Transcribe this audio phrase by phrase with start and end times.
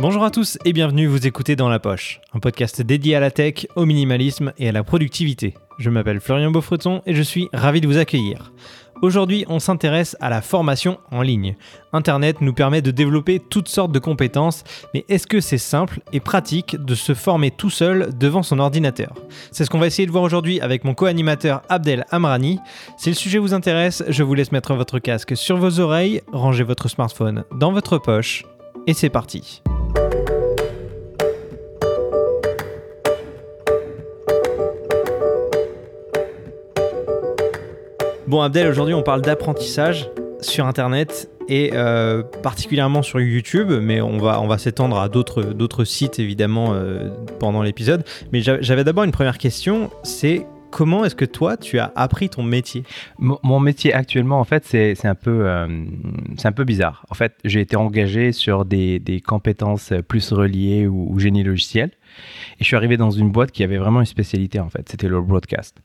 [0.00, 3.32] Bonjour à tous et bienvenue, vous écoutez Dans la Poche, un podcast dédié à la
[3.32, 5.54] tech, au minimalisme et à la productivité.
[5.78, 8.52] Je m'appelle Florian Beaufreton et je suis ravi de vous accueillir.
[9.02, 11.56] Aujourd'hui, on s'intéresse à la formation en ligne.
[11.92, 14.62] Internet nous permet de développer toutes sortes de compétences,
[14.94, 19.14] mais est-ce que c'est simple et pratique de se former tout seul devant son ordinateur?
[19.50, 22.60] C'est ce qu'on va essayer de voir aujourd'hui avec mon co-animateur Abdel Amrani.
[22.98, 26.62] Si le sujet vous intéresse, je vous laisse mettre votre casque sur vos oreilles, ranger
[26.62, 28.44] votre smartphone dans votre poche,
[28.86, 29.60] et c'est parti.
[38.28, 40.10] Bon Abdel, aujourd'hui on parle d'apprentissage
[40.42, 46.74] sur Internet et euh, particulièrement sur YouTube, mais on va, s'étendre à d'autres sites évidemment
[46.74, 47.08] euh,
[47.40, 48.04] pendant l'épisode.
[48.30, 52.42] Mais j'avais d'abord une première question, c'est comment est-ce que toi tu as appris ton
[52.42, 52.84] métier?
[53.18, 55.84] Mon, métier actuellement en fait c'est un, peu, euh,
[56.44, 57.04] un peu bizarre.
[57.10, 61.90] En fait j'ai été engagé sur des, compétences plus reliées au génie logiciel.
[62.58, 65.08] Et je suis arrivé dans une boîte qui avait vraiment une spécialité en fait, c'était
[65.08, 65.80] le broadcast.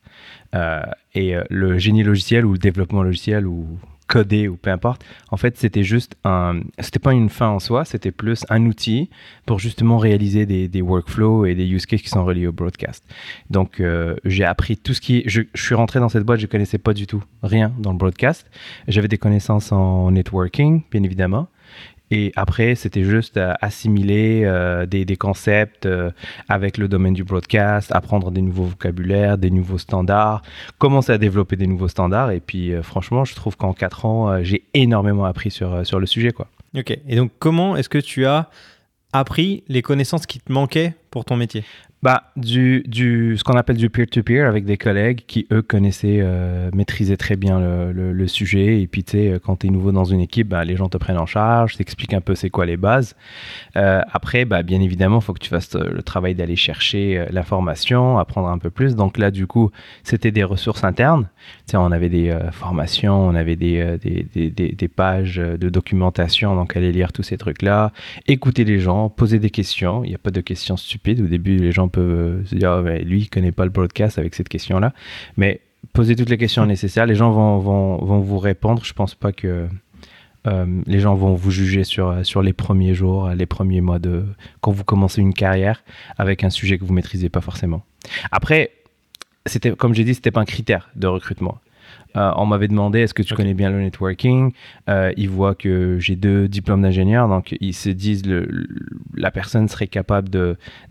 [0.55, 0.81] Euh,
[1.13, 3.65] et euh, le génie logiciel ou le développement logiciel ou
[4.07, 7.85] coder ou peu importe, en fait c'était juste un, c'était pas une fin en soi,
[7.85, 9.09] c'était plus un outil
[9.45, 13.03] pour justement réaliser des, des, workflows et des use cases qui sont reliés au broadcast.
[13.49, 16.47] Donc euh, j'ai appris tout ce qui, je, je, suis rentré dans cette boîte, je
[16.47, 18.49] connaissais pas du tout rien dans le broadcast.
[18.87, 21.47] J'avais des connaissances en networking, bien évidemment,
[22.15, 26.11] et après, c'était juste assimiler euh, des, concepts euh,
[26.47, 30.43] avec le domaine du broadcast, apprendre des nouveaux vocabulaires, des nouveaux standards,
[30.77, 32.29] commencer à développer des nouveaux standards.
[32.29, 36.05] Et puis, euh, franchement, je trouve qu'en quatre ans, j'ai énormément appris sur, sur le
[36.05, 36.31] sujet.
[36.31, 36.45] Quoi.
[36.77, 36.95] Ok.
[37.07, 38.47] Et donc, comment est-ce que tu as
[39.11, 41.63] appris les connaissances qui te manquaient pour ton métier?
[42.03, 46.69] Bah, du, du, ce qu'on appelle du peer-to-peer avec des collègues qui, eux, connaissaient, euh,
[46.73, 48.81] maîtrisaient très bien le, le, sujet.
[48.81, 50.97] Et puis, tu sais, quand tu es nouveau dans une équipe, bah, les gens te
[50.97, 53.15] prennent en charge, t'expliquent un peu c'est quoi les bases.
[53.77, 57.25] Euh, après, bah, bien évidemment, il faut que tu fasses euh, le travail d'aller chercher
[57.31, 58.97] l'information, apprendre un peu plus.
[58.97, 59.71] Donc là, du coup,
[60.03, 61.29] c'était des ressources internes.
[61.67, 66.53] Tu sais, on avait des formations, on avait des, des, des, des, pages de documentation,
[66.55, 67.93] donc aller lire tous ces trucs-là,
[68.27, 70.03] écouter les gens, poser des questions.
[70.03, 71.21] Il n'y a pas de questions stupides.
[71.21, 74.35] Au début, les gens peuvent se dire, oh, lui, il connaît pas le broadcast avec
[74.35, 74.93] cette question-là.
[75.37, 75.61] Mais
[75.93, 78.83] posez toutes les questions nécessaires, les gens vont, vont, vont vous répondre.
[78.83, 79.67] Je pense pas que
[80.47, 84.25] euh, les gens vont vous juger sur, sur les premiers jours, les premiers mois de
[84.59, 85.83] quand vous commencez une carrière
[86.17, 87.83] avec un sujet que vous maîtrisez pas forcément.
[88.31, 88.71] Après,
[89.45, 91.59] c'était comme j'ai dit, c'était pas un critère de recrutement.
[92.15, 94.51] Euh, on m'avait demandé est-ce que tu connais bien le networking?
[94.89, 98.67] Euh, Ils voient que j'ai deux diplômes d'ingénieur, donc ils se disent le,
[99.15, 100.29] la personne serait capable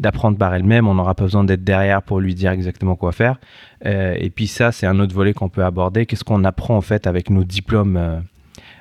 [0.00, 0.88] d'apprendre par elle-même.
[0.88, 3.38] On n'aura pas besoin d'être derrière pour lui dire exactement quoi faire.
[3.86, 6.06] Euh, et puis ça, c'est un autre volet qu'on peut aborder.
[6.06, 8.22] Qu'est-ce qu'on apprend en fait avec nos diplômes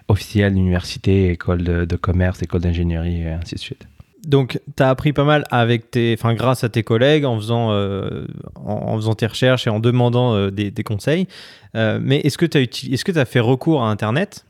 [0.08, 3.88] officiels d'université, école de, de commerce, école d'ingénierie et ainsi de suite?
[4.26, 7.72] Donc, tu as appris pas mal avec tes, enfin, grâce à tes collègues en faisant,
[7.72, 11.28] euh, en, faisant tes recherches et en demandant euh, des, conseils.
[11.76, 14.46] Euh, mais est-ce que tu as, que as fait recours à Internet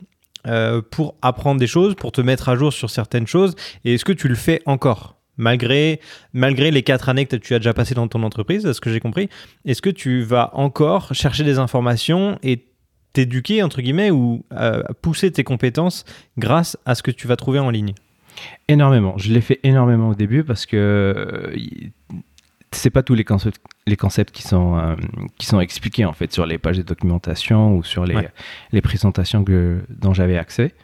[0.90, 4.12] pour apprendre des choses, pour te mettre à jour sur certaines choses Et est-ce que
[4.12, 5.16] tu le fais encore?
[5.36, 6.00] Malgré,
[6.32, 8.90] malgré les quatre années que tu as déjà passées dans ton entreprise, à ce que
[8.90, 9.28] j'ai compris,
[9.64, 12.66] est-ce que tu vas encore chercher des informations et
[13.12, 14.44] t'éduquer, entre guillemets, ou
[15.00, 16.04] pousser tes compétences
[16.38, 17.94] grâce à ce que tu vas trouver en ligne?
[18.68, 19.14] Énormément.
[19.18, 21.56] Je l'ai fait énormément au début parce que euh,
[22.70, 24.96] c'est pas tous les concepts, les concepts qui sont euh,
[25.38, 28.28] qui sont expliqués en fait sur les pages de documentation ou sur les,
[28.72, 30.74] les présentations que, dont j'avais accès.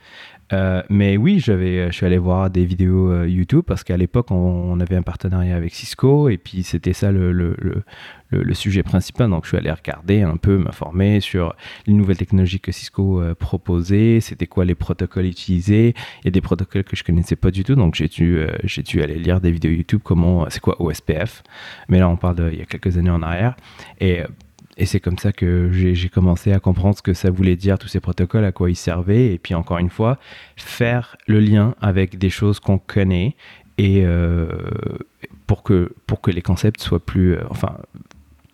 [0.52, 4.78] Euh, mais oui, je suis allé voir des vidéos euh, YouTube parce qu'à l'époque, on,
[4.80, 7.54] avait un partenariat avec Cisco et puis c'était ça le,
[8.52, 9.30] sujet principal.
[9.30, 11.54] Donc, je suis allé regarder un peu, m'informer sur
[11.86, 15.94] les nouvelles technologies que Cisco euh, proposait, c'était quoi les protocoles utilisés.
[16.22, 18.82] Il y a des protocoles que je connaissais pas du tout, donc j'ai dû, j'ai
[18.82, 21.42] dû aller lire des vidéos YouTube, comment, c'est quoi OSPF.
[21.88, 23.56] Mais là, on parle d'il y a quelques années en arrière.
[24.00, 24.22] Et
[24.78, 27.88] et c'est comme ça que j'ai commencé à comprendre ce que ça voulait dire, tous
[27.88, 29.34] ces protocoles, à quoi ils servaient.
[29.34, 30.18] Et puis encore une fois,
[30.56, 33.34] faire le lien avec des choses qu'on connaît
[33.76, 34.48] et euh,
[35.48, 37.34] pour, que, pour que les concepts soient plus...
[37.34, 37.76] Euh, enfin,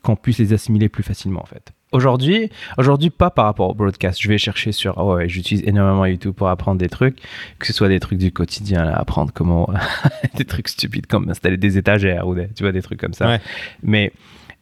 [0.03, 1.73] qu'on puisse les assimiler plus facilement en fait.
[1.93, 4.21] Aujourd'hui, aujourd'hui pas par rapport au broadcast.
[4.21, 7.21] Je vais chercher sur, oh ouais, j'utilise énormément YouTube pour apprendre des trucs,
[7.59, 9.71] que ce soit des trucs du quotidien, là, apprendre comment,
[10.35, 13.29] des trucs stupides comme installer des étagères ou des, tu vois, des trucs comme ça.
[13.29, 13.41] Ouais.
[13.83, 14.13] Mais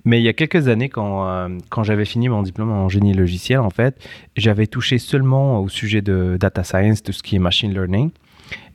[0.05, 3.15] mais il y a quelques années, quand, euh, quand j'avais fini mon diplôme en génie
[3.15, 3.97] logiciel, en fait,
[4.37, 8.11] j'avais touché seulement au sujet de data science, tout ce qui est machine learning.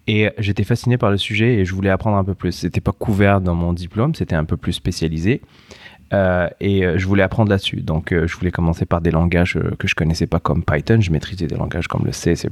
[0.10, 2.54] Et j'étais fasciné par le sujet et je voulais apprendre un peu plus.
[2.54, 5.42] C'était pas couvert dans mon diplôme, c'était un peu plus spécialisé.
[6.14, 7.82] Euh, et euh, je voulais apprendre là-dessus.
[7.82, 11.02] Donc, je voulais commencer par des langages que je connaissais pas comme Python.
[11.02, 12.48] Je maîtrisais des langages comme le C, C++,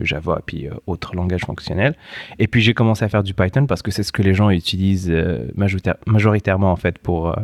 [0.00, 1.94] Java, puis autres langages fonctionnels.
[2.38, 4.48] Et puis, j'ai commencé à faire du Python parce que c'est ce que les gens
[4.48, 5.12] utilisent
[6.06, 7.36] majoritairement, en fait, pour,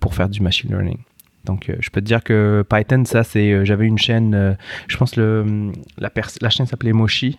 [0.00, 0.98] pour faire du machine learning.
[1.44, 3.64] Donc, je peux te dire que Python, ça, c'est.
[3.66, 4.56] J'avais une chaîne,
[4.88, 7.38] je pense le, la, la chaîne s'appelait Moshi.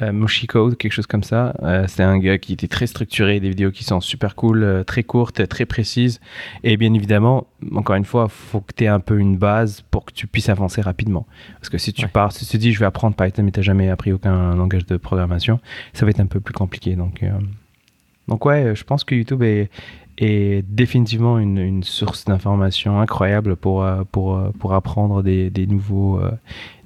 [0.00, 1.54] Euh, Moshiko, quelque chose comme ça.
[1.62, 4.84] Euh, c'est un gars qui était très structuré, des vidéos qui sont super cool, euh,
[4.84, 6.20] très courtes, très précises.
[6.62, 10.04] Et bien évidemment, encore une fois, faut que tu aies un peu une base pour
[10.04, 11.26] que tu puisses avancer rapidement.
[11.54, 13.58] Parce que si tu pars, si tu te dis je vais apprendre Python mais tu
[13.58, 15.58] n'as jamais appris aucun langage de programmation,
[15.94, 16.94] ça va être un peu plus compliqué.
[16.94, 17.24] Donc,
[18.28, 19.68] donc ouais, je pense que YouTube est,
[20.18, 26.20] est définitivement une, source d'information incroyable pour, pour, pour apprendre des, des nouveaux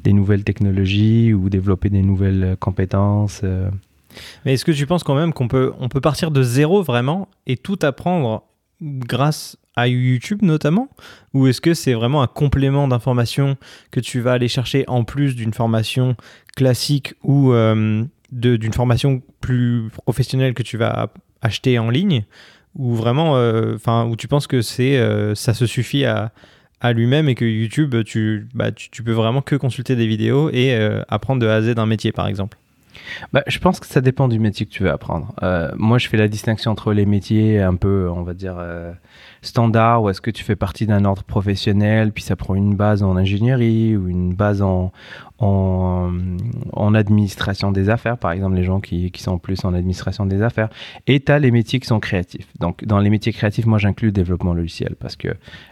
[0.02, 3.40] des nouvelles technologies ou développer des nouvelles compétences.
[3.44, 3.70] Euh.
[4.44, 7.29] Mais est-ce que tu penses quand même qu'on peut, on peut partir de zéro vraiment
[7.46, 8.44] et tout apprendre
[8.81, 10.88] grâce à YouTube notamment?
[11.34, 13.56] Ou est-ce que c'est vraiment un complément d'information
[13.90, 16.17] que tu vas aller chercher en plus d'une formation
[16.56, 22.25] classique ou euh, d'une formation plus professionnelle que tu vas acheter en ligne?
[22.77, 24.99] Ou vraiment, euh, enfin, où tu penses que c'est,
[25.35, 26.33] ça se suffit à,
[26.93, 31.03] lui-même et que YouTube, tu, bah, tu, peux vraiment que consulter des vidéos et euh,
[31.09, 32.59] apprendre de A à Z d'un métier, par exemple
[33.33, 35.35] bah, je pense que ça dépend du métier que tu veux apprendre.
[35.43, 38.93] Euh, moi, je fais la distinction entre les métiers un peu, on va dire, euh,
[39.43, 43.03] standard, ou est-ce que tu fais partie d'un ordre professionnel, puis ça prend une base
[43.03, 44.93] en ingénierie ou une base en,
[45.39, 46.12] en,
[46.73, 50.43] en administration des affaires, par exemple, les gens qui, qui, sont plus en administration des
[50.43, 50.69] affaires.
[51.09, 52.47] Et tu as les métiers qui sont créatifs.
[52.61, 55.29] Donc, dans les métiers créatifs, moi, j'inclus le développement logiciel parce que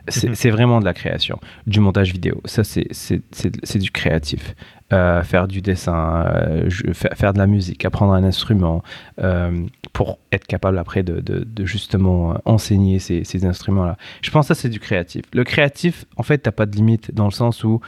[0.08, 0.52] c'est mhm.
[0.52, 2.40] vraiment de la création, du montage vidéo.
[2.44, 4.54] Ça, c'est du créatif.
[4.92, 8.82] Euh, faire du dessin, euh, faire, de la musique, apprendre un instrument,
[9.22, 14.60] euh, pour être capable après de, de, justement enseigner ces, ces Je pense que ça,
[14.60, 15.24] c'est du créatif.
[15.32, 17.80] Le créatif, en fait, tu n'as pas de limite dans le sens où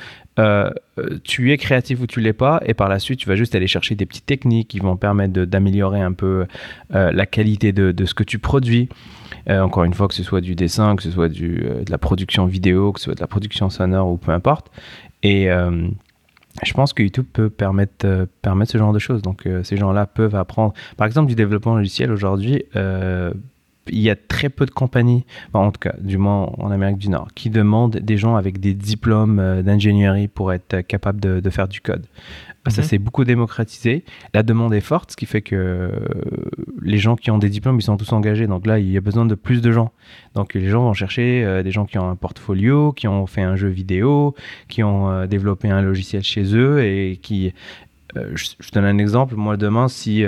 [1.24, 3.66] tu es créatif ou tu l'es pas, et par la suite, tu vas juste aller
[3.66, 6.46] chercher des petites techniques qui vont permettre d'améliorer un peu
[6.90, 8.88] la qualité de, ce que tu produis.
[9.48, 12.92] encore une fois, que ce soit du dessin, que ce soit de la production vidéo,
[12.92, 14.70] que ce soit de la production sonore ou peu importe.
[15.22, 15.50] Et
[16.64, 18.26] je pense que YouTube peut permettre, euh,
[18.64, 19.22] ce genre de choses.
[19.22, 20.74] Donc, euh, ces gens-là peuvent apprendre.
[20.96, 23.32] Par exemple, du développement logiciel aujourd'hui, euh,
[23.88, 27.08] il y a très peu de compagnies, en tout cas, du moins en Amérique du
[27.08, 31.68] Nord, qui demandent des gens avec des diplômes d'ingénierie pour être capables de, de, faire
[31.68, 32.06] du code.
[32.68, 32.88] Ça mhm.
[32.88, 34.04] s'est beaucoup démocratisé.
[34.34, 35.90] La demande est forte, ce qui fait que
[36.80, 38.46] les gens qui ont des diplômes, ils sont tous engagés.
[38.46, 39.92] Donc là, il y a besoin de plus de gens.
[40.34, 43.42] Donc les gens vont chercher euh, des gens qui ont un portfolio, qui ont fait
[43.42, 44.34] un jeu vidéo,
[44.68, 47.52] qui ont euh, développé un logiciel chez eux et qui
[48.16, 49.34] euh, je, donne un exemple.
[49.36, 50.24] Moi, demain, si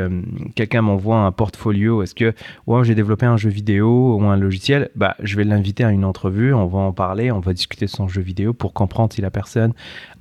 [0.55, 2.35] quelqu'un m'envoie un portfolio, est-ce que
[2.67, 6.05] ouais, j'ai développé un jeu vidéo ou un logiciel bah, Je vais l'inviter à une
[6.05, 9.21] entrevue, on va en parler, on va discuter de son jeu vidéo pour comprendre si
[9.21, 9.73] la personne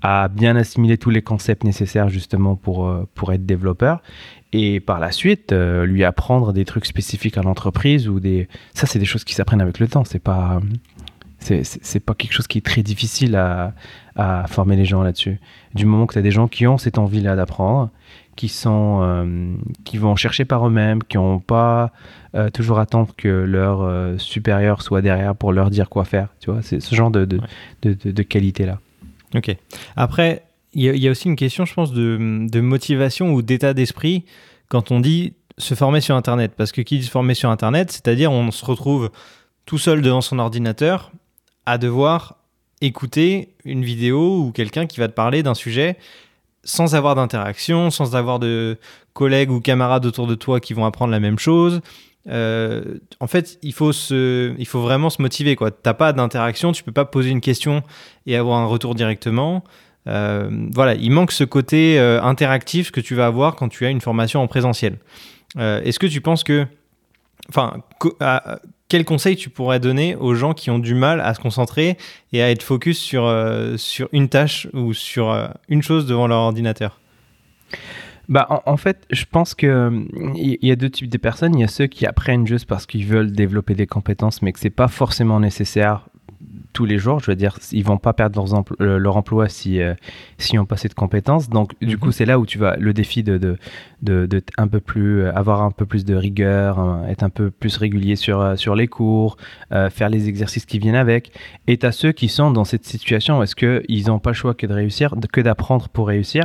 [0.01, 4.01] a bien assimilé tous les concepts nécessaires justement pour, pour être développeur.
[4.55, 8.85] Et par la suite euh, lui apprendre des trucs spécifiques à l'entreprise ou des ça
[8.85, 10.03] c'est des choses qui s'apprennent avec le temps.
[10.03, 10.61] C'est pas
[11.43, 13.73] c'est pas quelque chose qui est très difficile à,
[14.15, 15.39] à former les gens là-dessus.
[15.75, 17.89] Du moment que tu as des gens qui ont cette envie là d'apprendre
[18.35, 21.91] qui sont euh, qui vont chercher par eux-mêmes qui n'ont pas
[22.33, 26.63] euh, toujours attendre que leur supérieur soit derrière pour leur dire quoi faire tu vois
[26.63, 27.39] c'est ce genre de, de,
[27.83, 28.79] de, de qualité là
[29.35, 29.55] ok.
[29.95, 30.41] Après
[30.73, 34.25] il y, a aussi une question, je pense, de, motivation ou d'état d'esprit
[34.69, 36.53] quand on dit se former sur Internet.
[36.57, 39.11] Parce que qui dit se former sur Internet, c'est-à-dire on se retrouve
[39.65, 41.11] tout seul devant son ordinateur
[41.65, 42.37] à devoir
[42.81, 45.97] écouter une vidéo ou quelqu'un qui va te parler d'un sujet
[46.63, 48.77] sans avoir d'interaction, sans avoir de
[49.13, 51.81] collègues ou camarades autour de toi qui vont apprendre la même chose.
[52.29, 55.55] Euh, en fait, il faut, se, il faut vraiment se motiver.
[55.55, 57.83] Tu n'as pas d'interaction, tu peux pas poser une question
[58.25, 59.63] et avoir un retour directement.
[60.07, 63.89] Euh, voilà, il manque ce côté euh, interactif que tu vas avoir quand tu as
[63.89, 64.97] une formation en présentiel.
[65.55, 66.65] Est-ce que tu penses que,
[67.47, 67.83] enfin,
[68.89, 71.97] quel conseil tu pourrais donner aux gens qui ont du mal à se concentrer
[72.31, 73.31] et à être focus sur,
[73.77, 76.99] sur une tâche ou sur une chose devant leur ordinateur?
[78.29, 81.55] Bah, en, fait, je pense qu'il il y a deux types de personnes.
[81.55, 84.59] Il y a ceux qui apprennent juste parce qu'ils veulent développer des compétences, mais que
[84.59, 86.07] c'est pas forcément nécessaire
[86.73, 87.19] tous les jours.
[87.19, 88.43] Je veux dire, ils vont pas perdre
[88.79, 89.79] leur, leur emploi si
[90.37, 91.49] s'ils n'ont pas cette compétence.
[91.49, 92.11] Donc, du coup, mhm.
[92.11, 93.57] c'est là où tu vas le défi de, de,
[94.01, 97.77] de, un peu plus avoir un peu plus de rigueur, hein, être un peu plus
[97.77, 99.37] régulier sur sur les cours,
[99.91, 101.31] faire les exercices qui viennent avec.
[101.67, 104.67] Et as ceux qui sont dans cette situation est-ce qu'ils n'ont pas le choix que
[104.67, 106.43] de réussir, que d'apprendre pour réussir.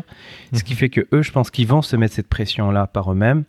[0.53, 0.79] Ce qui mhm.
[0.79, 3.45] fait que eux, je pense qu'ils vont se mettre cette pression-là par eux-mêmes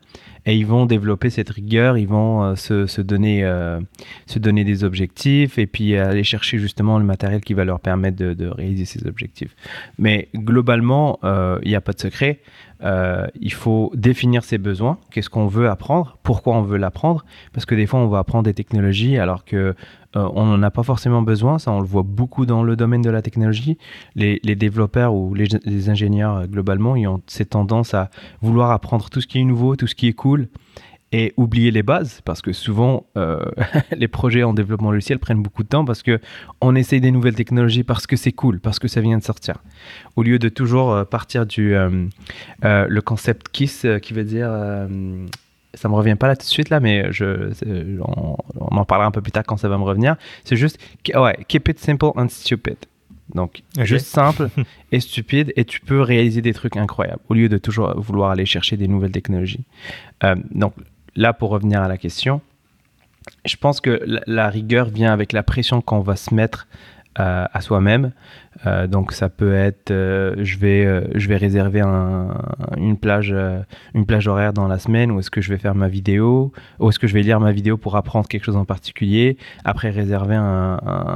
[0.49, 3.79] et ils vont développer cette rigueur, ils vont euh, se, se, donner, euh,
[4.25, 8.17] se donner des objectifs et puis aller chercher justement le matériel qui va leur permettre
[8.17, 9.55] de, réaliser ces objectifs.
[9.99, 12.39] Mais globalement, euh, il n'y a pas de secret.
[12.81, 17.65] Euh, il faut définir ses besoins, qu'est-ce qu'on veut apprendre, pourquoi on veut l'apprendre, parce
[17.65, 19.75] que des fois on va apprendre des technologies alors que
[20.15, 23.01] euh, on n'en a pas forcément besoin, ça on le voit beaucoup dans le domaine
[23.01, 23.77] de la technologie.
[24.15, 28.09] Les, développeurs ou les, ingénieurs euh, globalement, ils ont cette tendance à
[28.41, 30.47] vouloir apprendre tout ce qui est nouveau, tout ce qui est cool,
[31.11, 33.39] et oublier les bases parce que souvent euh,
[33.97, 36.19] les projets en développement logiciel prennent beaucoup de temps parce que
[36.61, 39.63] on essaye des nouvelles technologies parce que c'est cool parce que ça vient de sortir
[40.15, 41.75] au lieu de toujours partir du
[42.61, 44.51] le concept KISS qui veut dire
[45.73, 47.51] ça me revient pas là tout de suite là, mais je,
[48.01, 50.15] on, en parlera un peu plus tard quand ça va me revenir.
[50.43, 50.79] C'est juste,
[51.13, 52.77] ouais, keep it simple and stupid.
[53.33, 54.49] Donc, juste simple
[54.91, 58.45] et stupide, et tu peux réaliser des trucs incroyables au lieu de toujours vouloir aller
[58.45, 59.63] chercher des nouvelles technologies.
[60.23, 60.73] Euh, donc,
[61.19, 62.41] là, pour revenir à la question,
[63.45, 66.67] je pense que la rigueur vient avec la pression qu'on va se mettre
[67.15, 68.13] à, soi-même.
[68.65, 73.35] Euh, donc ça peut être, euh, je vais, euh, je vais réserver une plage,
[73.93, 76.87] une plage horaire dans la semaine où est-ce que je vais faire ma vidéo, ou
[76.87, 79.37] est-ce que je vais lire ma vidéo pour apprendre quelque chose en particulier.
[79.65, 80.37] Après réserver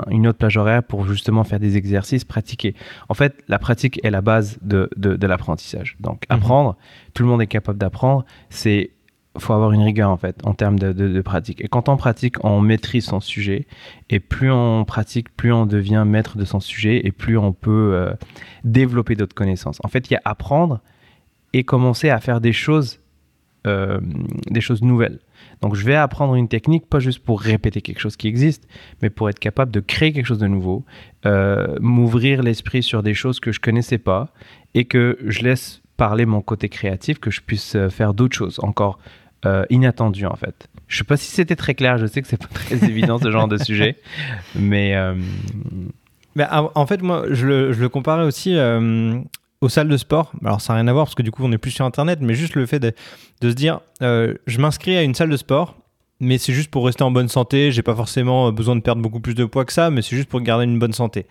[0.09, 2.75] une autre plage horaire pour justement faire des exercices, pratiquer.
[3.07, 5.95] En fait, la pratique est la base de, de, l'apprentissage.
[6.01, 6.35] Donc mhm.
[6.35, 6.75] apprendre,
[7.13, 8.25] tout le monde est capable d'apprendre.
[8.49, 8.91] C'est
[9.39, 11.61] faut avoir une rigueur en fait en termes de, pratique.
[11.61, 13.65] Et quand on pratique, on maîtrise son sujet.
[14.09, 17.91] Et plus on pratique, plus on devient maître de son sujet et plus on peut
[17.93, 18.13] euh,
[18.63, 19.79] développer d'autres connaissances.
[19.83, 20.81] En fait, il y a apprendre
[21.53, 22.99] et commencer à faire des choses,
[23.65, 23.99] euh,
[24.49, 25.19] des choses nouvelles.
[25.61, 28.67] Donc, je vais apprendre une technique pas juste pour répéter quelque chose qui existe,
[29.01, 30.85] mais pour être capable de créer quelque chose de nouveau,
[31.25, 34.29] euh, m'ouvrir l'esprit sur des choses que je connaissais pas
[34.73, 38.99] et que je laisse parler mon côté créatif, que je puisse faire d'autres choses encore
[39.45, 40.67] euh, inattendu en fait.
[40.87, 43.31] Je sais pas si c'était très clair, je sais que c'est pas très évident ce
[43.31, 43.97] genre de sujet,
[44.55, 44.95] mais.
[44.95, 45.15] Euh,
[46.35, 49.19] mais en fait, moi, je le, je le comparais aussi euh,
[49.61, 50.31] aux salles de sport.
[50.43, 52.19] Alors, ça n'a rien à voir parce que du coup, on est plus sur Internet,
[52.21, 52.91] mais juste le fait de,
[53.41, 55.75] de se dire, je m'inscris à une salle de sport,
[56.19, 57.71] mais c'est juste pour rester en bonne santé.
[57.71, 60.27] J'ai pas forcément besoin de perdre beaucoup plus de poids que ça, mais c'est juste
[60.27, 61.27] pour garder une bonne santé.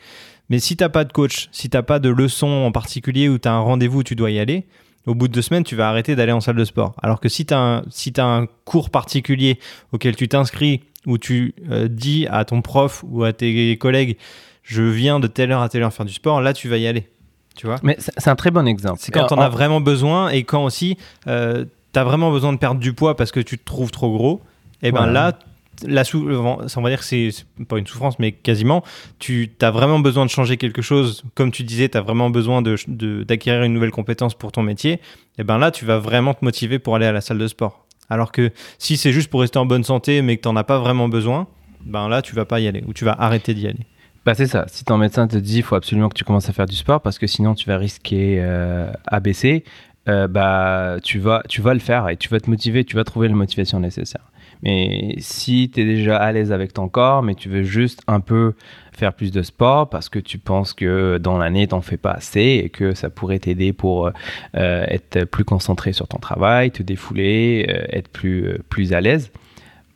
[0.50, 3.50] Mais si t'as pas de coach, si t'as pas de leçon en particulier ou as
[3.50, 4.66] un rendez-vous où tu dois y aller,
[5.06, 6.94] au bout de deux semaines, tu vas arrêter d'aller en salle de sport.
[7.02, 9.58] Alors que si tu as, un, si as un cours particulier
[9.92, 14.16] auquel tu t'inscris, où tu euh, dis à ton prof ou à tes collègues,
[14.62, 16.86] je viens de telle heure à telle heure faire du sport, là, tu vas y
[16.86, 17.08] aller.
[17.56, 17.76] Tu vois?
[17.82, 18.98] Mais c'est un très bon exemple.
[19.00, 22.58] C'est quand on a vraiment besoin et quand aussi euh, tu as vraiment besoin de
[22.58, 24.40] perdre du poids parce que tu te trouves trop gros.
[24.82, 25.38] Et ben là,
[25.86, 27.30] la sou on va dire que c'est
[27.68, 28.82] pas une souffrance, mais quasiment,
[29.18, 31.22] tu as vraiment besoin de changer quelque chose.
[31.34, 35.00] Comme tu disais, tu as vraiment besoin d'acquérir de, une nouvelle compétence pour ton métier.
[35.38, 37.86] Et ben là, tu vas vraiment te motiver pour aller à la salle de sport.
[38.10, 40.64] Alors que si c'est juste pour rester en bonne santé, mais que tu n'en as
[40.64, 41.46] pas vraiment besoin,
[41.84, 43.86] ben là, tu vas pas y aller ou tu vas arrêter d'y aller.
[44.24, 44.66] Bah c'est ça.
[44.68, 47.00] Si ton médecin te dit il faut absolument que tu commences à faire du sport
[47.00, 49.64] parce que sinon tu vas risquer euh, ABC,
[50.08, 53.02] euh, bah tu vas tu vas le faire et tu vas te motiver, tu vas
[53.02, 54.31] trouver la motivation nécessaire.
[54.62, 58.20] Mais si tu es déjà à l'aise avec ton corps, mais tu veux juste un
[58.20, 58.54] peu
[58.92, 62.12] faire plus de sport parce que tu penses que dans l'année, tu n'en fais pas
[62.12, 66.82] assez et que ça pourrait t'aider pour euh, être plus concentré sur ton travail, te
[66.82, 69.32] défouler, euh, être plus, euh, plus à l'aise,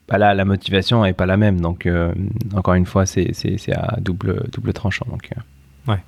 [0.09, 1.61] bah là, la motivation n'est pas la même.
[1.61, 1.89] Donc,
[2.55, 3.33] encore une fois, c'est
[3.73, 5.05] à double, double tranchant.
[5.11, 5.31] Donc,
[5.89, 5.99] ouais.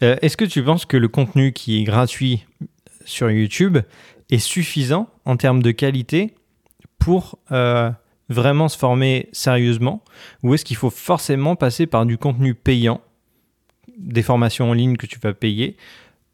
[0.00, 2.46] Est-ce que tu penses que le contenu qui est gratuit
[3.04, 3.78] sur YouTube
[4.30, 6.34] est suffisant en termes de qualité
[7.00, 7.90] pour euh,
[8.30, 10.02] vraiment se former sérieusement
[10.42, 13.00] Ou est-ce qu'il faut forcément passer par du contenu payant,
[13.98, 15.76] des formations en ligne que tu vas payer,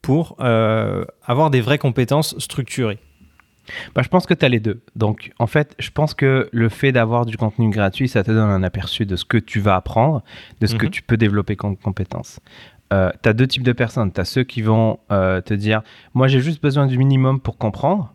[0.02, 2.98] pour euh, avoir des vraies compétences structurées?
[3.96, 4.80] Bah, je pense que tu as les deux.
[4.94, 8.50] Donc, en fait, je pense que le fait d'avoir du contenu gratuit, ça te donne
[8.50, 10.22] un aperçu de ce que tu vas apprendre,
[10.60, 10.92] de ce que mhm.
[10.92, 12.38] tu peux développer comme compétences.
[12.92, 14.12] Euh, tu as deux types de personnes.
[14.12, 15.82] Tu as ceux qui vont te dire
[16.14, 18.14] Moi, j'ai juste besoin du minimum pour comprendre.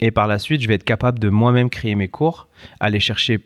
[0.00, 2.48] Et par la suite, je vais être capable de moi-même créer mes cours,
[2.80, 3.40] aller chercher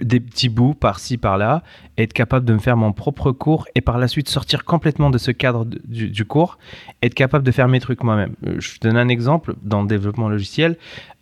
[0.00, 1.62] des petits bouts par-ci, par-là,
[1.96, 5.18] être capable de me faire mon propre cours et par la suite sortir complètement de
[5.18, 6.58] ce cadre du, cours,
[7.02, 8.34] être capable de faire mes trucs moi-même.
[8.46, 10.76] Euh, je donne un exemple, dans le développement logiciel,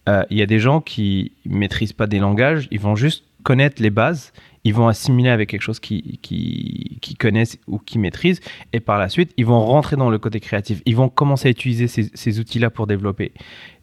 [0.08, 3.80] euh, il y a des gens qui maîtrisent pas des langages, ils vont juste connaître
[3.80, 4.32] les bases,
[4.64, 8.40] ils vont assimiler avec quelque chose qu'ils qui, qui connaissent ou qu'ils maîtrisent,
[8.72, 10.82] et par la suite, ils vont rentrer dans le côté créatif.
[10.84, 13.32] Ils vont commencer à utiliser ces, ces outils-là pour développer.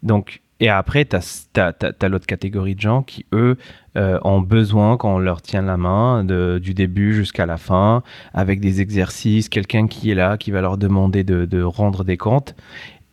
[0.03, 3.57] Donc, et après, tu as, l'autre catégorie de gens qui, eux,
[3.95, 8.01] euh, ont besoin qu'on leur tienne la main de, du début jusqu'à la fin,
[8.33, 12.17] avec des exercices, quelqu'un qui est là, qui va leur demander de, de rendre des
[12.17, 12.55] comptes.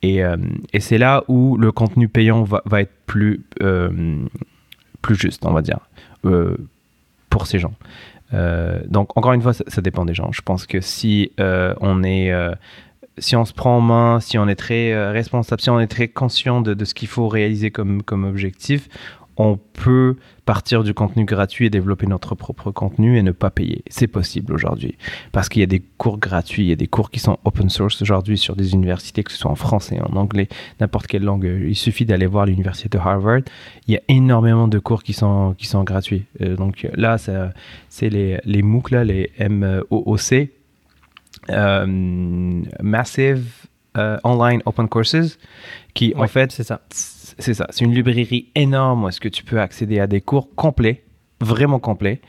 [0.01, 0.37] Et, euh,
[0.73, 4.19] et c'est là où le contenu payant va, va être plus, euh,
[5.03, 5.81] plus juste, on va dire,
[7.29, 7.75] pour ces gens.
[8.89, 10.33] donc, encore une fois, ça, dépend des gens.
[10.33, 12.33] Je pense que si on est
[13.19, 15.87] si on se prend en main, si on est très euh, responsable, si on est
[15.87, 18.89] très conscient de, ce qu'il faut réaliser comme, objectif,
[19.37, 23.83] on peut partir du contenu gratuit et développer notre propre contenu et ne pas payer.
[23.89, 24.97] C'est possible aujourd'hui.
[25.33, 27.69] Parce qu'il y a des cours gratuits, il y a des cours qui sont open
[27.69, 30.49] source aujourd'hui sur des universités, que ce soit en français, en anglais,
[30.81, 31.51] n'importe quelle langue.
[31.67, 33.41] Il suffit d'aller voir l'université de Harvard.
[33.89, 36.27] Il y a énormément de cours qui sont, gratuits.
[36.41, 37.17] Euh, donc là,
[37.89, 40.51] c'est les, MOOC, les MOOC
[41.49, 43.45] massive
[43.97, 45.39] euh, Online Open Courses,
[45.95, 46.81] qui en fait, c'est ça.
[46.91, 47.67] C'est ça.
[47.71, 51.05] C'est une librairie énorme où est-ce que tu peux accéder à des cours complets
[51.41, 52.21] vraiment complets.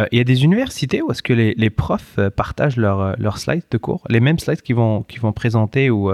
[0.00, 3.38] Euh, il y a des universités où est-ce que les, les profs partagent leurs leur
[3.38, 6.10] slides de cours, les mêmes slides qu'ils vont, vont présenter ou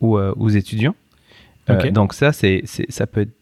[0.00, 0.94] aux étudiants.
[1.90, 3.34] donc ça, c'est, ça, peut être,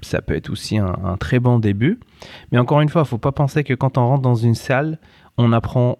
[0.00, 1.98] ça peut être aussi un, un, très bon début.
[2.50, 4.54] Mais encore une fois, il ne faut pas penser que quand on rentre dans une
[4.54, 4.98] salle,
[5.36, 5.98] on apprend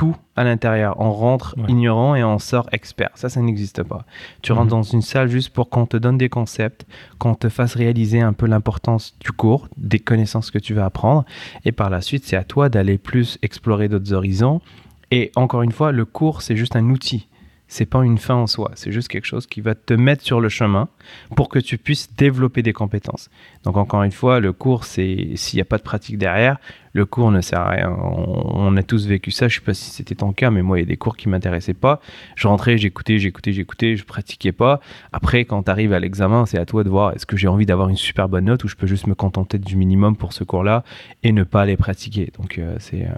[0.00, 0.96] tout à l'intérieur.
[0.98, 3.10] On rentre ignorant et on sort expert.
[3.16, 4.06] Ça, ça n'existe pas.
[4.40, 4.80] Tu rentres mhm.
[4.80, 6.86] dans une salle juste pour qu'on te donne des concepts,
[7.18, 11.26] qu'on te fasse réaliser un peu l'importance du cours, des connaissances que tu vas apprendre.
[11.66, 14.62] Et par la suite, c'est à toi d'aller plus explorer d'autres horizons.
[15.10, 17.28] Et encore une fois, le cours, c'est juste un outil
[17.70, 20.40] c'est pas une fin en soi, c'est juste quelque chose qui va te mettre sur
[20.40, 20.88] le chemin
[21.36, 23.30] pour que tu puisses développer des compétences.
[23.62, 26.58] Donc encore une fois, le cours, c'est s'il n'y a pas de pratique derrière,
[26.94, 27.90] le cours ne sert à rien.
[27.90, 30.80] On, a tous vécu ça, je sais pas si c'était ton cas, mais moi il
[30.80, 32.00] y a des cours qui m'intéressaient pas.
[32.34, 34.80] Je rentrais, j'écoutais, j'écoutais, j'écoutais, je pratiquais pas.
[35.12, 37.66] Après, quand tu arrives à l'examen, c'est à toi de voir est-ce que j'ai envie
[37.66, 40.42] d'avoir une super bonne note ou je peux juste me contenter du minimum pour ce
[40.42, 40.82] cours-là
[41.22, 42.32] et ne pas aller pratiquer.
[42.36, 43.14] Donc euh, c'est euh,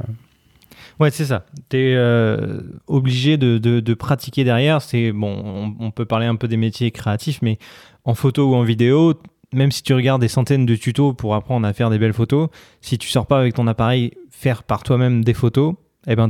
[1.00, 1.46] Ouais, c'est ça.
[1.70, 4.82] Tu es euh, obligé de, de, pratiquer derrière.
[4.82, 7.58] C'est bon, on, peut parler un peu des métiers créatifs, mais
[8.04, 9.14] en photo ou en vidéo,
[9.52, 12.48] même si tu regardes des centaines de tutos pour apprendre à faire des belles photos,
[12.80, 15.74] si tu sors pas avec ton appareil faire par toi-même des photos,
[16.06, 16.28] eh ben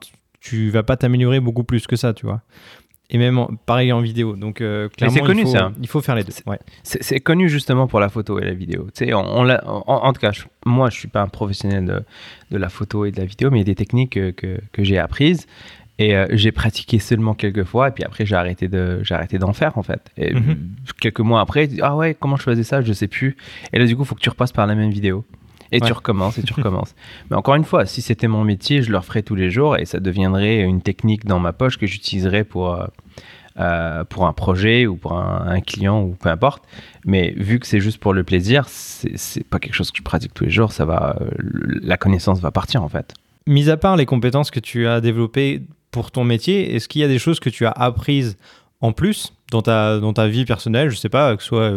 [0.00, 2.42] tu, tu vas pas t'améliorer beaucoup plus que ça, tu vois
[3.10, 4.36] et même pareil en vidéo.
[4.36, 5.72] Donc euh, clairement, c'est connu il faut, ça.
[5.80, 6.32] Il faut faire les deux.
[6.82, 8.88] C'est connu justement pour la photo et la vidéo.
[8.94, 10.32] Tu sais, on, en, tout cas,
[10.66, 12.02] moi, je suis pas un professionnel de,
[12.50, 14.84] de, la photo et de la vidéo, mais il y a des techniques que, que,
[14.84, 15.46] j'ai apprises
[15.98, 19.38] et euh, j'ai pratiqué seulement quelques fois et puis après j'ai arrêté de j'ai arrêté
[19.38, 20.00] d'en faire en fait.
[20.16, 20.70] Et mhm.
[21.00, 23.36] quelques mois après, ah ouais, comment je faisais ça, je sais plus.
[23.72, 25.24] Et là du coup, il faut que tu repasses par la même vidéo.
[25.72, 26.94] Et tu recommences et tu recommences.
[27.30, 29.84] Mais encore une fois, si c'était mon métier, je le referais tous les jours et
[29.84, 32.86] ça deviendrait une technique dans ma poche que j'utiliserais pour, euh,
[33.58, 36.64] euh, pour un projet ou pour un, client ou peu importe.
[37.04, 40.34] Mais vu que c'est juste pour le plaisir, c'est pas quelque chose que je pratique
[40.34, 40.72] tous les jours.
[40.72, 41.30] Ça va, euh,
[41.82, 43.14] la connaissance va partir en fait.
[43.46, 47.04] Mis à part les compétences que tu as développées pour ton métier, est-ce qu'il y
[47.04, 48.36] a des choses que tu as apprises
[48.80, 50.90] en plus dans ta, dans ta vie personnelle?
[50.90, 51.72] Je sais pas, que ce soit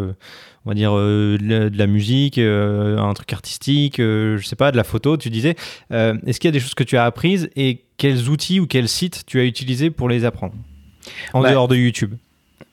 [0.65, 4.71] on va dire euh, de, la, musique, euh, un truc artistique, euh, je sais pas,
[4.71, 5.55] de la photo, tu disais.
[5.89, 8.87] Est-ce qu'il y a des choses que tu as apprises et quels outils ou quels
[8.87, 10.53] sites tu as utilisés pour les apprendre
[11.33, 12.15] en bah, dehors de YouTube?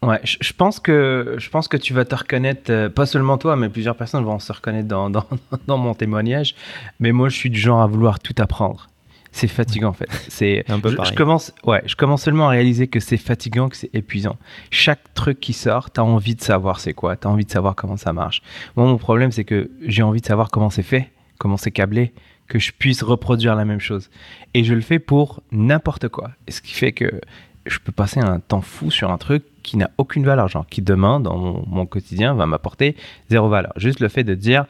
[0.02, 3.68] Ouais, je, pense que je pense que tu vas te reconnaître, pas seulement toi, mais
[3.68, 5.26] plusieurs personnes vont se reconnaître dans, dans,
[5.66, 6.54] dans mon témoignage.
[7.00, 8.88] Mais moi, je suis du genre à vouloir tout apprendre.
[9.32, 10.08] C'est fatigant en fait.
[10.28, 13.68] C'est un peu je, je, commence, ouais, je commence seulement à réaliser que c'est fatigant,
[13.68, 14.36] que c'est épuisant.
[14.70, 17.50] Chaque truc qui sort, tu as envie de savoir c'est quoi, tu as envie de
[17.50, 18.42] savoir comment ça marche.
[18.76, 22.12] Moi, mon problème, c'est que j'ai envie de savoir comment c'est fait, comment c'est câblé,
[22.48, 24.10] que je puisse reproduire la même chose.
[24.54, 26.30] Et je le fais pour n'importe quoi.
[26.46, 27.20] Et ce qui fait que
[27.66, 30.80] je peux passer un temps fou sur un truc qui n'a aucune valeur, genre qui
[30.80, 32.96] demain, dans mon, mon quotidien, va m'apporter
[33.28, 33.72] zéro valeur.
[33.76, 34.64] Juste le fait de dire,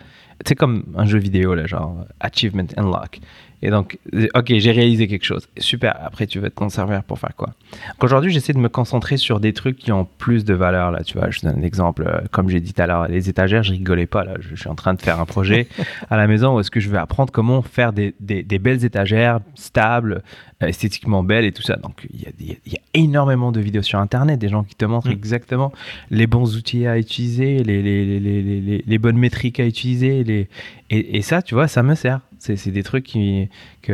[0.45, 3.21] c'est comme un jeu vidéo, là, genre Achievement Unlock.
[3.61, 3.99] Et donc,
[4.35, 5.49] ok, j'ai réalisé quelque chose.
[5.59, 7.55] Super, après tu vas te conserver pour faire quoi?
[8.01, 10.93] Aujourd'hui, j'essaie de me concentrer sur des trucs qui ont plus de valeur.
[10.93, 12.05] Là, tu vois, je donne un exemple.
[12.07, 14.25] Euh, comme j'ai dit tout à l'heure, les étagères, je rigolais pas.
[14.25, 15.67] Là, je suis en train de faire un projet
[16.11, 19.41] à la maison où est-ce que je vais apprendre comment faire des, des, belles étagères
[19.57, 20.23] stables,
[20.63, 21.77] euh, esthétiquement belles et tout ça.
[21.77, 25.09] Donc, il y, y a, énormément de vidéos sur Internet, des gens qui te montrent
[25.09, 25.13] mm.
[25.13, 25.73] exactement
[26.11, 30.23] les bons outils à utiliser, les, les, les, les bonnes métriques à utiliser.
[30.23, 30.49] Les...
[30.91, 32.21] Et, et ça, tu vois, ça me sert.
[32.39, 33.49] C'est des trucs qui,
[33.83, 33.93] qui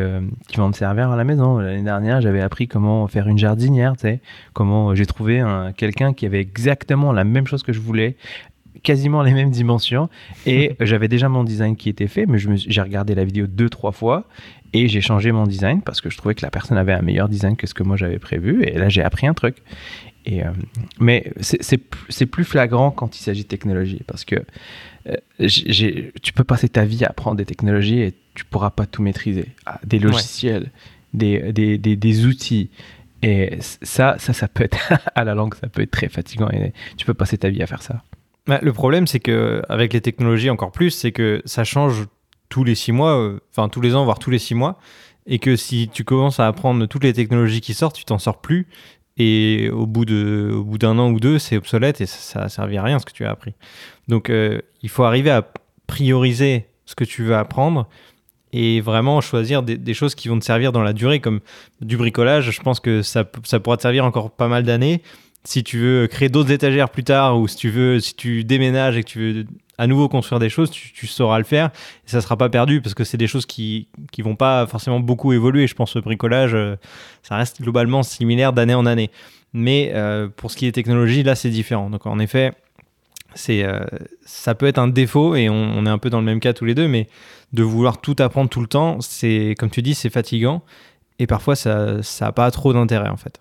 [0.57, 1.59] vont me servir à la maison.
[1.59, 4.21] L'année dernière, j'avais appris comment faire une jardinière, tu sais,
[4.53, 5.43] comment j'ai trouvé
[5.77, 8.17] quelqu'un qui avait exactement la même chose que je voulais,
[8.83, 10.09] quasiment les mêmes dimensions
[10.47, 13.93] et j'avais déjà mon design qui était fait, mais j'ai regardé la vidéo deux, trois
[13.93, 14.25] fois
[14.73, 17.29] et j'ai changé mon design parce que je trouvais que la personne avait un meilleur
[17.29, 19.57] design que ce que moi j'avais prévu et là j'ai appris un truc.
[20.27, 20.51] Et, euh,
[20.99, 24.37] mais c'est plus flagrant quand il s'agit de technologie parce que
[25.09, 25.49] euh,
[26.23, 29.49] tu peux passer ta vie à apprendre des technologies et tu pourras pas tout maîtriser.
[29.67, 30.71] Ah, des logiciels,
[31.13, 32.71] des, des, des, des, outils.
[33.23, 36.73] Et ça, ça, ça peut être à la langue, ça peut être très fatigant et
[36.97, 38.03] tu peux passer ta vie à faire ça.
[38.47, 42.07] Bah, le problème, c'est que avec les technologies encore plus, c'est que ça change
[42.49, 44.79] tous les six mois, euh, enfin tous les ans, voire tous les six mois,
[45.27, 48.41] et que si tu commences à apprendre toutes les technologies qui sortent, tu t'en sors
[48.41, 48.67] plus,
[49.17, 52.49] et au bout de, au bout d'un an ou deux, c'est obsolète et ça, ça
[52.49, 53.55] servi à rien ce que tu as appris.
[54.09, 55.47] Donc, euh, il faut arriver à
[55.87, 57.89] prioriser ce que tu veux apprendre
[58.53, 61.41] et vraiment choisir des, choses qui vont te servir dans la durée, comme
[61.81, 62.51] du bricolage.
[62.53, 65.03] Je pense que ça, ça pourra te servir encore pas mal d'années.
[65.43, 68.97] Si tu veux créer d'autres étagères plus tard, ou si tu veux, si tu déménages
[68.97, 69.47] et que tu veux
[69.79, 71.71] à nouveau construire des choses, tu, sauras le faire
[72.07, 75.01] et ça sera pas perdu parce que c'est des choses qui qui vont pas forcément
[75.01, 75.67] beaucoup évoluer.
[75.67, 76.77] Je pense le bricolage, euh,
[77.23, 79.11] ça reste globalement similaire d'année en année.
[79.53, 81.91] Mais euh, pour ce qui est technologie, là c'est différent.
[81.91, 82.53] Donc en effet,
[83.35, 83.85] c'est euh,
[84.25, 86.65] ça peut être un défaut et on, est un peu dans le même cas tous
[86.65, 87.09] les deux, mais
[87.53, 90.63] de vouloir tout apprendre tout le temps, c'est comme tu dis, c'est fatigant
[91.19, 93.41] et parfois ça ça a pas trop d'intérêt en fait.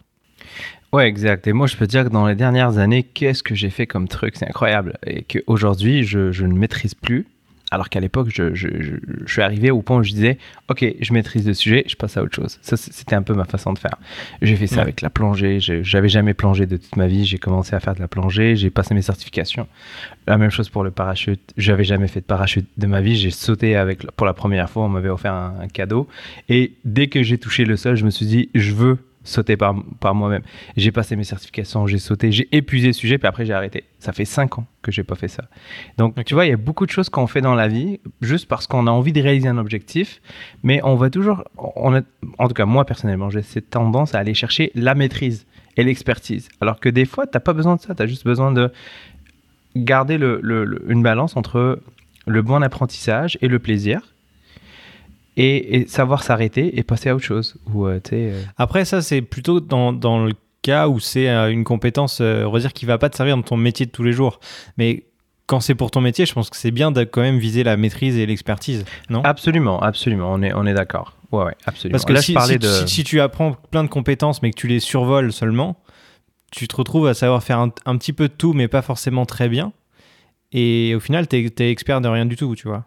[0.93, 1.47] Ouais, exact.
[1.47, 4.07] Et moi, je peux dire que dans les dernières années, qu'est-ce que j'ai fait comme
[4.07, 4.35] truc?
[4.37, 4.99] C'est incroyable.
[5.07, 7.25] Et qu'aujourd'hui, je, je ne maîtrise plus.
[7.71, 10.37] Alors qu'à l'époque, je, je, je, suis arrivé au point où je disais,
[10.69, 12.59] OK, je maîtrise le sujet, je passe à autre chose.
[12.61, 13.95] Ça, c'était un peu ma façon de faire.
[14.43, 15.57] J'ai fait ça avec la plongée.
[15.59, 17.25] J'avais jamais plongé de toute ma vie.
[17.25, 18.55] J'ai commencé à faire de la plongée.
[18.55, 19.67] J'ai passé mes certifications.
[20.27, 21.53] La même chose pour le parachute.
[21.57, 23.15] J'avais jamais fait de parachute de ma vie.
[23.15, 24.83] J'ai sauté avec, pour la première fois.
[24.83, 26.07] On m'avait offert un cadeau.
[26.49, 29.75] Et dès que j'ai touché le sol, je me suis dit, je veux sauter par,
[29.99, 30.43] par moi-même.
[30.75, 33.85] J'ai passé mes certifications, j'ai sauté, j'ai épuisé le sujet, puis après j'ai arrêté.
[33.99, 35.45] Ça fait cinq ans que j'ai pas fait ça.
[35.97, 38.47] Donc tu vois, il y a beaucoup de choses qu'on fait dans la vie juste
[38.47, 40.21] parce qu'on a envie de réaliser un objectif,
[40.61, 42.01] mais on va toujours, on a,
[42.37, 45.45] en tout cas moi personnellement, j'ai cette tendance à aller chercher la maîtrise
[45.77, 46.49] et l'expertise.
[46.61, 48.71] Alors que des fois, tu n'as pas besoin de ça, tu as juste besoin de
[49.75, 51.81] garder le, une balance entre
[52.25, 54.12] le bon apprentissage et le plaisir
[55.37, 57.55] et, savoir s'arrêter et passer à autre chose.
[57.73, 58.43] Ou, euh, euh.
[58.57, 62.59] Après, ça, c'est plutôt dans, dans, le cas où c'est euh, une compétence, on va
[62.59, 64.39] dire, qui va pas te servir dans ton métier de tous les jours.
[64.77, 65.05] Mais
[65.45, 67.77] quand c'est pour ton métier, je pense que c'est bien de quand même viser la
[67.77, 69.21] maîtrise et l'expertise, non?
[69.23, 71.13] Absolument, absolument, on est, on est d'accord.
[71.31, 71.93] Ouais, ouais, absolument.
[71.93, 72.67] Parce que si, si, de...
[72.87, 75.77] si, tu apprends plein de compétences mais que tu les survoles seulement,
[76.51, 79.25] tu te retrouves à savoir faire un, un petit peu de tout mais pas forcément
[79.25, 79.73] très bien.
[80.53, 82.85] Et au final, tu es, es, expert de rien du tout, tu vois.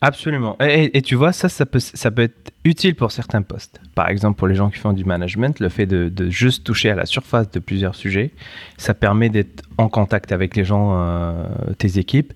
[0.00, 0.56] Absolument.
[0.60, 3.80] Et, tu vois, ça, ça peut, ça peut être utile pour certains postes.
[3.94, 6.96] Par exemple, pour les gens qui font du management, le fait de, juste toucher à
[6.96, 8.32] la surface de plusieurs sujets,
[8.78, 11.44] ça permet d'être en contact avec les gens, euh,
[11.78, 12.32] tes équipes,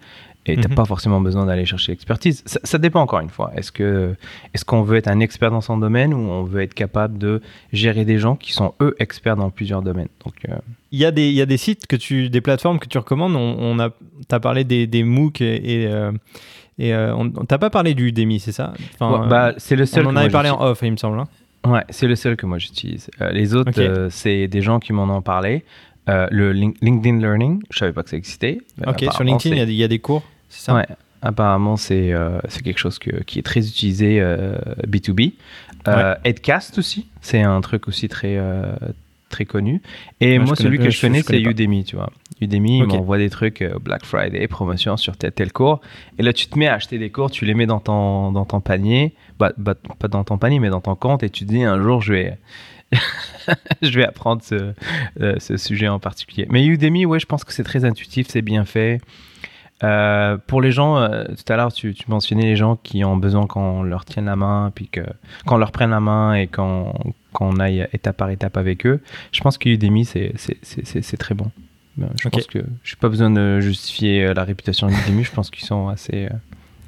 [0.49, 0.75] et tu n'as mhm.
[0.77, 2.45] pas forcément besoin d'aller chercher l'expertise.
[2.47, 3.51] Ça, dépend encore une fois.
[3.57, 4.15] Est-ce que
[4.55, 7.43] est-ce qu'on veut être un expert dans son domaine ou on veut être capable de
[7.73, 10.09] gérer des gens qui sont eux experts dans plusieurs domaines?
[10.25, 10.55] Donc euh,
[10.93, 12.97] il y a des il y a des sites que tu des plateformes que tu
[12.97, 13.35] recommandes.
[13.35, 13.91] On, on a
[14.31, 16.13] as parlé des, des MOOC et, euh,
[16.79, 20.07] et euh, on t'a pas parlé du Udemy, c'est ça enfin, bah, C'est le seul.
[20.07, 21.19] On en avait parlé en off, il me semble.
[21.19, 21.29] Hein.
[21.67, 23.11] Ouais, c'est le seul que moi j'utilise.
[23.21, 25.65] Euh, les autres, euh, c'est des gens qui m'en ont parlé.
[26.07, 28.59] le LinkedIn Learning, je savais pas que ça existait.
[28.87, 30.87] Ok, sur LinkedIn, il y, a des cours, c'est ça Ouais,
[31.23, 32.13] apparemment, c'est
[32.63, 34.21] quelque chose que, qui est très utilisé
[34.87, 35.33] B2B.
[36.25, 38.39] Edcast aussi, c'est un truc aussi très,
[39.29, 39.83] très connu.
[40.21, 42.11] Et moi, celui que je connais, c'est Udemy, tu vois.
[42.41, 42.97] Udemy, okay.
[42.97, 45.81] m'envoie des trucs euh, Black Friday, promotion sur tel, tel cours.
[46.19, 48.45] Et là, tu te mets à acheter des cours, tu les mets dans ton, dans
[48.45, 49.15] ton panier.
[49.39, 51.23] Bah, bah pas dans ton panier, mais dans ton compte.
[51.23, 52.39] Et tu te dis, un jour, je vais,
[53.83, 54.73] je vais apprendre ce,
[55.21, 56.47] euh, ce, sujet en particulier.
[56.51, 59.01] Mais Udemy, ouais, je pense que c'est très intuitif, c'est bien fait.
[59.83, 63.47] Euh, pour les gens, tout à l'heure, tu, tu, mentionnais les gens qui ont besoin
[63.47, 64.89] qu'on leur tienne la main, puis
[65.47, 66.95] qu'on leur prenne la main et qu'on
[67.37, 69.01] qu'on aille étape par étape avec eux.
[69.33, 71.51] Je pense que Udemy, c'est très bon.
[71.97, 75.25] Ben, je pense que je n'ai pas besoin de justifier euh, la réputation d'Udemy.
[75.25, 76.37] je pense qu'ils sont assez, euh,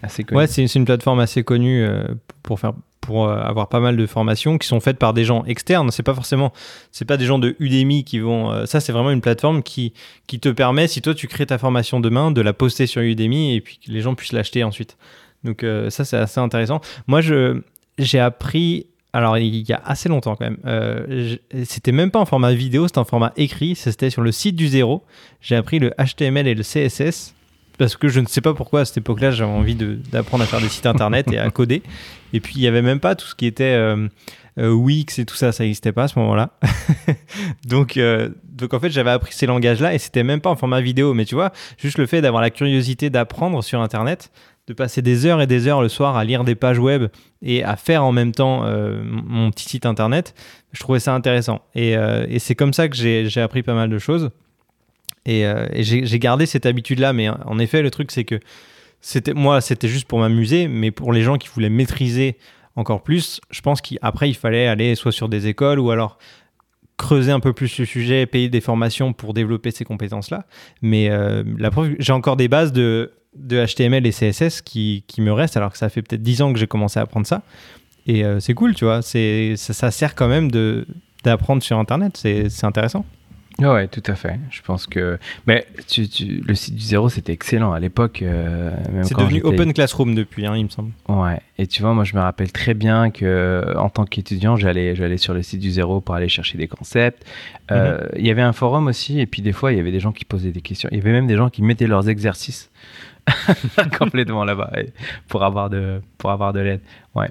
[0.03, 0.39] assez connus.
[0.39, 2.05] Ouais, c'est une plateforme assez connue euh,
[2.43, 5.91] pour faire pour avoir pas mal de formations qui sont faites par des gens externes.
[5.91, 6.53] C'est pas forcément,
[6.93, 8.67] c'est pas des gens de Udemy qui vont.
[8.67, 9.95] ça, c'est vraiment une plateforme qui
[10.27, 13.55] qui te permet, si toi tu crées ta formation demain, de la poster sur Udemy
[13.55, 14.99] et puis que les gens puissent l'acheter ensuite.
[15.43, 16.83] Donc ça, c'est assez intéressant.
[17.07, 17.63] Moi, je
[17.99, 20.59] j'ai appris alors il y a assez longtemps quand même.
[20.67, 23.75] Euh, c'était même pas en format vidéo, c'était en format écrit.
[23.75, 25.03] C'était sur le site du zéro.
[25.41, 27.35] J'ai appris le HTML et le CSS
[27.79, 30.61] parce que je ne sais pas pourquoi à cette époque-là j'avais envie d'apprendre à faire
[30.61, 31.83] des sites internet et à coder.
[32.33, 34.09] Et puis il n'y avait même pas tout ce qui était euh,
[34.59, 36.51] euh, Wix et tout ça, ça n'existait pas à ce moment-là.
[37.67, 40.81] donc, euh, donc en fait j'avais appris ces langages-là et c'était même pas en format
[40.81, 44.31] vidéo, mais tu vois, juste le fait d'avoir la curiosité d'apprendre sur internet,
[44.69, 47.09] de passer des heures et des heures le soir à lire des pages web
[47.43, 48.65] et à faire en même temps
[49.03, 50.35] mon petit site internet,
[50.73, 51.63] je trouvais ça intéressant.
[51.75, 54.31] Et, et c'est comme ça que j'ai appris pas mal de choses.
[55.29, 58.41] Et, euh, j'ai gardé cette habitude-là, mais en effet, le truc, c'est que
[59.01, 62.39] c'était moi, c'était juste pour m'amuser, mais pour les gens qui voulaient maîtriser
[62.77, 66.19] encore plus, je pense qu'après, il fallait aller soit sur des écoles ou alors
[66.97, 70.47] creuser un peu plus le sujet, payer des formations pour développer ces compétences-là.
[70.81, 75.21] Mais euh, la preuve, j'ai encore des bases de, de HTML et CSS qui, qui,
[75.21, 77.43] me restent, alors que ça fait peut-être 10 ans que j'ai commencé à apprendre ça.
[78.07, 79.03] Et euh, c'est cool, tu vois.
[79.03, 79.19] Ça,
[79.57, 80.51] ça sert quand même
[81.25, 82.17] d'apprendre sur Internet.
[82.17, 83.05] C'est intéressant.
[83.61, 84.39] Ouais, tout à fait.
[84.51, 85.19] Je pense que.
[85.49, 86.07] Mais tu,
[86.47, 88.23] le site du zéro, c'était excellent à l'époque.
[88.23, 88.71] Euh,
[89.03, 90.93] c'est devenu Open Classroom depuis, hein, il me semble.
[91.09, 91.41] Ouais.
[91.59, 95.17] Et tu vois, moi, je me rappelle très bien que en tant qu'étudiant, j'allais, j'allais
[95.17, 97.27] sur le site du zéro pour aller chercher des concepts.
[97.73, 98.09] Euh, mhm.
[98.19, 100.13] Il y avait un forum aussi, et puis des fois, il y avait des gens
[100.13, 100.89] qui posaient des questions.
[100.93, 102.71] Il y avait même des gens qui mettaient leurs exercices
[103.99, 104.71] complètement là-bas
[105.29, 106.81] pour avoir de, pour avoir de l'aide.
[107.15, 107.29] Ouais.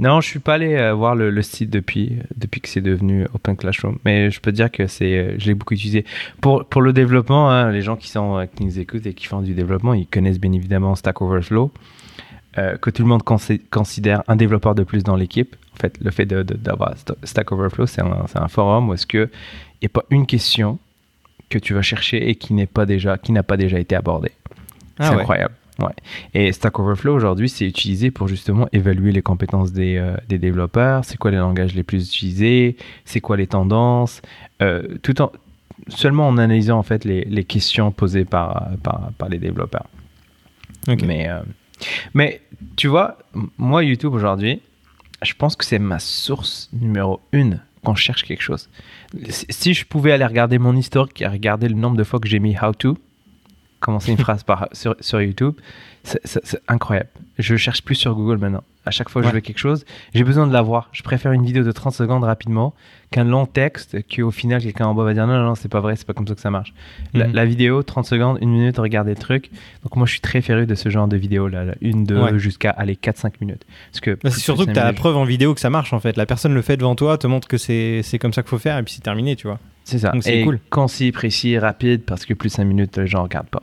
[0.00, 3.54] Non, je suis pas allé euh, voir le, site depuis, depuis que c'est devenu Open
[3.54, 6.06] Classroom, mais je peux dire que c'est, euh, je l'ai beaucoup utilisé
[6.40, 7.50] pour pour le développement.
[7.50, 10.06] Hein, les gens qui sont euh, qui nous écoutent et qui font du développement, ils
[10.06, 11.70] connaissent bien évidemment Stack Overflow,
[12.56, 15.54] que tout le monde considère un développeur de plus dans l'équipe.
[15.74, 19.28] En fait, le fait d'avoir Stack Overflow, c'est un, un, forum où est-ce que
[19.80, 20.78] il n'y a pas une question
[21.50, 24.32] que tu vas chercher et qui n'est pas déjà qui n'a pas déjà été abordée.
[25.00, 25.54] Ah c'est incroyable.
[25.80, 25.94] Ouais.
[26.34, 31.04] Et Stack Overflow aujourd'hui, c'est utilisé pour justement évaluer les compétences des, euh, des développeurs,
[31.06, 34.20] c'est quoi les langages les plus utilisés, c'est quoi les tendances,
[34.60, 35.32] euh, tout en
[35.88, 39.86] seulement en analysant en fait les, les questions posées par, par, par les développeurs.
[40.86, 41.40] Mais, euh,
[42.12, 42.42] mais
[42.76, 43.16] tu vois,
[43.56, 44.60] moi YouTube aujourd'hui,
[45.22, 48.68] je pense que c'est ma source numéro une quand je cherche quelque chose.
[49.30, 52.38] Si je pouvais aller regarder mon historique et regarder le nombre de fois que j'ai
[52.38, 52.98] mis how to,
[53.80, 55.54] commencer une phrase par, sur, sur YouTube,
[56.04, 57.08] c'est incroyable.
[57.38, 58.62] Je cherche plus sur Google maintenant.
[58.86, 60.88] À chaque fois que je veux quelque chose, j'ai besoin de l'avoir.
[60.92, 62.74] Je préfère une vidéo de 30 secondes rapidement
[63.10, 65.80] qu'un long texte qu'au final quelqu'un en bas va dire non, non, non, c'est pas
[65.80, 66.72] vrai, c'est pas comme ça que ça marche.
[67.12, 67.44] La, mhm.
[67.44, 69.50] vidéo, 30 secondes, une minute, regardez le truc.
[69.82, 72.70] Donc moi je suis très féru de ce genre de vidéo là, une, deux, jusqu'à
[72.70, 73.66] aller 4-5 minutes.
[73.90, 75.92] Parce que bah, c'est surtout que tu as la preuve en vidéo que ça marche
[75.92, 76.16] en fait.
[76.16, 78.78] La personne le fait devant toi, te montre que c'est comme ça qu'il faut faire
[78.78, 79.58] et puis c'est terminé, tu vois.
[79.84, 80.12] C'est ça.
[80.20, 80.60] c'est cool.
[80.70, 83.62] Concis, précis, rapide parce que plus 5 minutes, les gens regardent pas.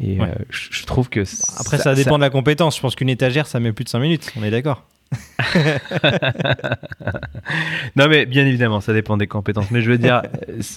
[0.00, 1.20] Et euh, je, trouve que.
[1.58, 2.76] Après, ça, dépend de la compétence.
[2.76, 4.32] Je pense qu'une étagère, ça met plus de 5 minutes.
[4.36, 4.84] On est d'accord.
[7.96, 9.70] non, mais bien évidemment, ça dépend des compétences.
[9.70, 10.22] Mais je veux dire,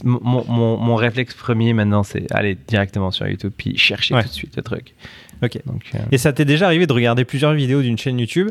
[0.03, 4.33] mon, mon, mon réflexe premier maintenant, c'est aller directement sur YouTube puis chercher tout de
[4.33, 4.93] suite le truc.
[5.41, 5.59] Ok.
[5.65, 8.49] Donc, euh, Et ça t'est déjà arrivé de regarder plusieurs vidéos d'une chaîne YouTube,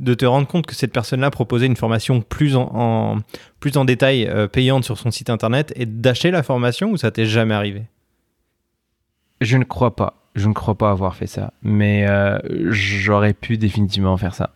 [0.00, 3.18] de te rendre compte que cette personne-là proposait une formation plus en,
[3.60, 7.10] plus en détail euh, payante sur son site internet et d'acheter la formation ou ça
[7.10, 7.82] t'est jamais arrivé?
[9.44, 10.20] Je ne crois pas.
[10.34, 11.52] Je ne crois pas avoir fait ça.
[11.62, 12.38] Mais euh,
[12.70, 14.54] j'aurais pu définitivement faire ça.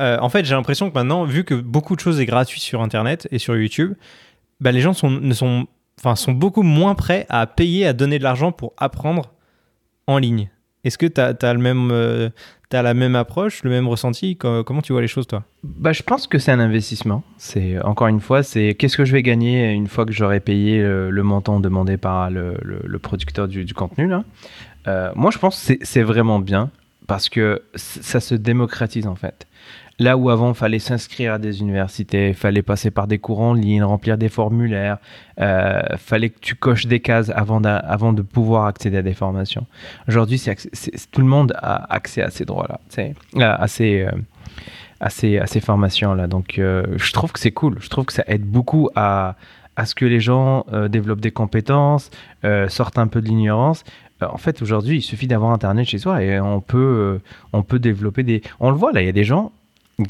[0.00, 2.82] Euh, en fait, j'ai l'impression que maintenant, vu que beaucoup de choses est gratuit sur
[2.82, 3.94] Internet et sur YouTube,
[4.60, 5.66] bah, les gens sont, ne sont
[6.28, 9.32] beaucoup moins prêts à payer, à donner de l'argent pour apprendre
[10.06, 10.50] en ligne.
[10.84, 12.28] Est-ce que tu as, le même, euh,
[12.74, 15.44] tu as la même approche, le même ressenti Comment tu vois les choses, toi?
[15.62, 17.22] Bah, Je pense que c'est un investissement.
[17.38, 20.82] C'est Encore une fois, c'est qu'est-ce que je vais gagner une fois que j'aurai payé
[20.82, 24.10] le, montant demandé par le, producteur du, contenu.
[24.86, 26.70] Euh, moi, je pense que c'est vraiment bien
[27.06, 29.46] parce que ça se démocratise en fait.
[30.00, 33.40] Là où avant, il fallait s'inscrire à des universités, il fallait passer par des cours
[33.40, 34.98] en ligne, remplir des formulaires,
[35.40, 39.66] euh, fallait que tu coches des cases avant, de pouvoir accéder à des formations.
[40.08, 40.42] Aujourd'hui,
[41.12, 44.18] tout le monde a accès à ces droits-là, euh,
[45.00, 46.26] à ces formations-là.
[46.26, 47.76] Donc, euh, je trouve que c'est cool.
[47.78, 49.36] Je trouve que ça aide beaucoup à,
[49.76, 52.10] à ce que les gens euh, développent des compétences,
[52.66, 53.84] sortent un peu de l'ignorance.
[54.20, 57.20] En fait, aujourd'hui, il suffit d'avoir Internet chez soi et on peut,
[57.52, 58.42] on peut développer des...
[58.58, 59.52] On le voit, là, il y a des gens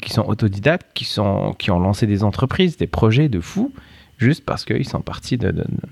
[0.01, 3.71] qui sont autodidactes, qui, sont, qui ont lancé des entreprises, des projets de fous,
[4.17, 5.37] juste parce qu'ils sont partis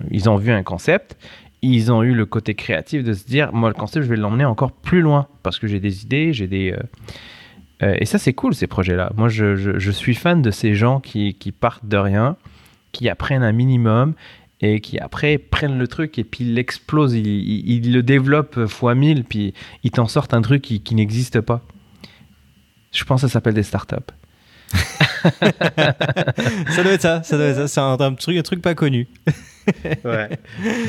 [0.09, 1.17] Ils ont vu un concept,
[1.61, 4.45] ils ont eu le côté créatif de se dire, moi, le concept, je vais l'emmener
[4.45, 6.71] encore plus loin, parce que j'ai des idées, j'ai des...
[6.71, 6.79] Euh,
[7.83, 9.11] euh, et ça, c'est cool, ces projets-là.
[9.15, 12.35] Moi, je, suis fan de ces gens qui, partent de rien,
[12.91, 14.13] qui apprennent un minimum
[14.61, 19.25] et qui après prennent le truc et puis l'explosent, ils, ils, le développent fois mille,
[19.25, 19.53] puis
[19.83, 21.61] ils t'en sortent un truc qui n'existe pas.
[22.93, 23.95] Je pense que ça s'appelle des startups.
[26.73, 27.67] ça doit être ça, ça doit être ça.
[27.67, 29.07] C'est un, truc, un truc pas connu.
[30.05, 30.29] ouais.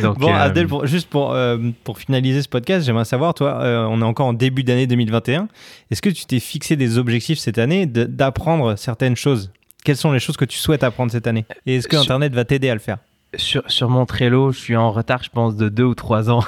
[0.03, 1.37] Donc, bon, Adèle, juste pour,
[1.85, 5.49] pour finaliser ce podcast, j'aimerais savoir, toi, on est encore en début d'année 2021.
[5.91, 9.53] Est-ce que tu t'es fixé des objectifs cette année d'apprendre certaines choses?
[9.85, 11.45] Quelles sont les choses que tu souhaites apprendre cette année?
[11.67, 12.99] Et est-ce que Internet va t'aider à le faire?
[13.39, 16.43] Sur, sur, mon Trello, je suis en retard, je pense, de deux ou trois ans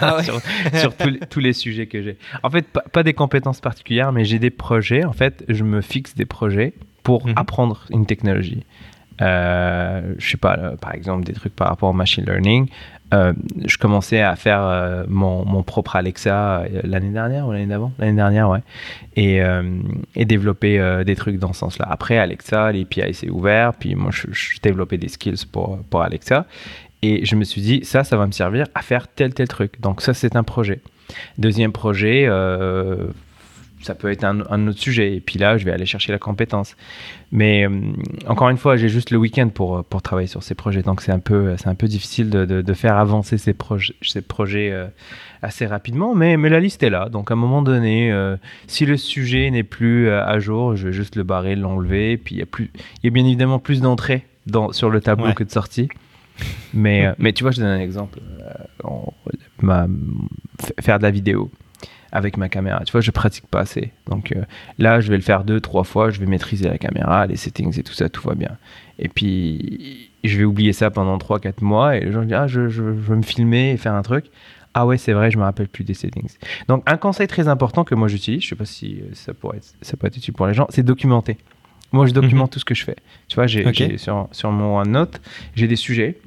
[0.00, 0.40] ah sur,
[1.28, 2.18] tous, les, sujets que j'ai.
[2.42, 5.04] En fait, pas, des compétences particulières, mais j'ai des projets.
[5.04, 7.34] En fait, je me fixe des projets pour mhm.
[7.36, 8.64] apprendre une technologie.
[9.20, 12.68] Euh, je sais pas, euh, par exemple, des trucs par rapport au machine learning.
[13.12, 13.32] Euh,
[13.66, 17.92] je commençais à faire euh, mon, mon, propre Alexa l'année dernière ou l'année d'avant?
[17.98, 18.60] L'année dernière, ouais.
[19.16, 19.40] Et,
[20.14, 21.86] et développer des trucs dans ce sens-là.
[21.90, 26.46] Après, Alexa, l'API c'est ouvert, puis moi, je, je, développais des skills pour, pour Alexa.
[27.02, 29.80] Et je me suis dit, ça, ça va me servir à faire tel, tel truc.
[29.80, 30.80] Donc, ça, c'est un projet.
[31.38, 32.28] Deuxième projet,
[33.82, 35.16] ça peut être un, autre sujet.
[35.16, 36.76] Et puis là, je vais aller chercher la compétence.
[37.32, 37.70] Mais euh,
[38.26, 40.82] encore une fois, j'ai juste le week-end pour, pour travailler sur ces projets.
[40.82, 44.20] Donc c'est un peu, c'est un peu difficile de, de, faire avancer ces, projets, ces
[44.20, 44.86] projets euh,
[45.42, 46.14] assez rapidement.
[46.14, 47.08] Mais, mais la liste est là.
[47.08, 50.92] Donc à un moment donné, euh, si le sujet n'est plus à jour, je vais
[50.92, 52.18] juste le barrer, l'enlever.
[52.18, 52.70] Puis il y, a plus,
[53.02, 54.26] il y a bien évidemment plus d'entrées
[54.72, 55.88] sur le tableau que de sorties.
[56.74, 58.18] Mais, mais tu vois, je donne un exemple.
[59.62, 59.86] ma,
[60.80, 61.50] faire de la vidéo
[62.12, 62.82] avec ma caméra.
[62.84, 63.92] Tu vois, je pratique pas assez.
[64.06, 64.42] Donc euh,
[64.78, 67.78] là, je vais le faire deux, trois fois, je vais maîtriser la caméra, les settings
[67.78, 68.56] et tout ça, tout va bien.
[68.98, 72.46] Et puis, je vais oublier ça pendant trois, quatre mois et les gens disent, ah,
[72.46, 74.26] je, je, veux me filmer et faire un truc.
[74.74, 76.36] Ah ouais, c'est vrai, je me rappelle plus des settings.
[76.68, 79.74] Donc un conseil très important que moi j'utilise, je sais pas si ça pourrait être,
[79.82, 81.38] ça peut être utile pour les gens, c'est documenter.
[81.92, 82.50] Moi, je documente mhm.
[82.50, 82.96] tout ce que je fais.
[83.28, 85.20] Tu vois, j'ai sur, sur mon OneNote,
[85.56, 86.18] j'ai des sujets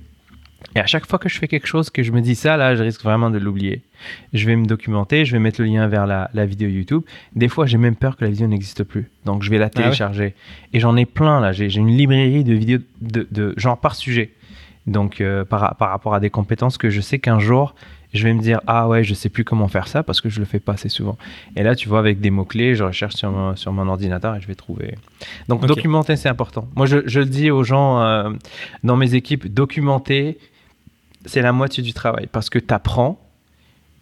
[0.76, 2.76] et à chaque fois que je fais quelque chose que je me dis ça, là,
[2.76, 3.82] je risque vraiment de l'oublier.
[4.34, 7.04] Je vais me documenter, je vais mettre le lien vers la, vidéo YouTube.
[7.36, 9.10] Des fois, j'ai même peur que la vidéo n'existe plus.
[9.26, 10.34] Donc, je vais la ah télécharger.
[10.74, 11.52] Et j'en ai plein, là.
[11.52, 14.32] J'ai une librairie de vidéos de, de, genre par sujet.
[14.88, 17.76] Donc, euh, par, par rapport à des compétences que je sais qu'un jour,
[18.14, 20.40] je vais me dire ah ouais je sais plus comment faire ça parce que je
[20.40, 21.18] le fais pas assez souvent
[21.56, 24.36] et là tu vois avec des mots clés je recherche sur mon, sur mon ordinateur
[24.36, 24.96] et je vais trouver
[25.48, 28.30] donc documenter c'est important moi je, je, le dis aux gens euh,
[28.84, 30.38] dans mes équipes documenter
[31.26, 32.74] c'est la moitié du travail parce que tu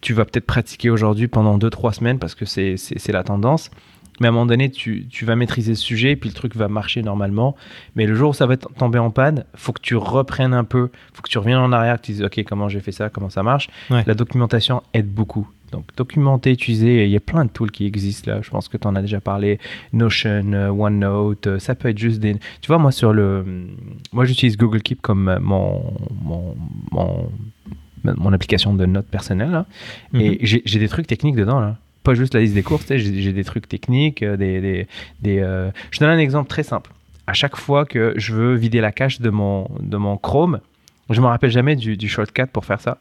[0.02, 3.70] tu vas peut-être pratiquer aujourd'hui pendant 2-3 semaines parce que c'est la tendance.
[4.20, 6.68] Mais à un moment donné, tu, tu, vas maîtriser ce sujet, puis le truc va
[6.68, 7.56] marcher normalement.
[7.96, 10.90] Mais le jour où ça va tomber en panne, faut que tu reprennes un peu,
[11.14, 13.30] faut que tu reviennes en arrière, que tu dises, OK, comment j'ai fait ça, comment
[13.30, 13.70] ça marche?
[13.88, 15.48] La documentation aide beaucoup.
[15.72, 18.40] Donc, documenter, utiliser, il y a plein de tools qui existent là.
[18.42, 19.58] Je pense que tu en as déjà parlé.
[19.94, 22.34] Notion, euh, OneNote, euh, ça peut être juste des.
[22.60, 23.44] Tu vois, moi, sur le.
[24.12, 25.94] Moi, j'utilise Google Keep comme euh, mon,
[26.92, 27.28] mon,
[28.04, 29.64] mon, application de notes personnelles.
[30.14, 30.60] Et mhm.
[30.64, 31.60] j'ai des trucs techniques dedans.
[31.60, 34.88] là pas juste la liste des courses, j'ai des trucs techniques, des, des,
[35.20, 36.90] des je donne un exemple très simple.
[37.28, 40.58] À chaque fois que je veux vider la cache de mon, de mon Chrome,
[41.10, 42.98] je me rappelle jamais du, du shortcut pour faire ça.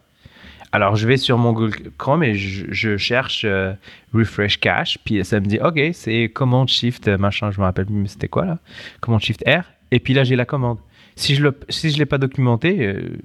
[0.73, 3.73] Alors, je vais sur mon Google Chrome et je, cherche euh,
[4.13, 4.97] Refresh Cache.
[5.03, 8.29] Puis ça me dit, OK, c'est Command Shift, euh, machin, je me rappelle plus, c'était
[8.29, 8.57] quoi là?
[9.01, 9.63] Command Shift R.
[9.91, 10.77] Et puis là, j'ai la commande.
[11.17, 13.17] Si je ne si je l'ai pas documenté, euh,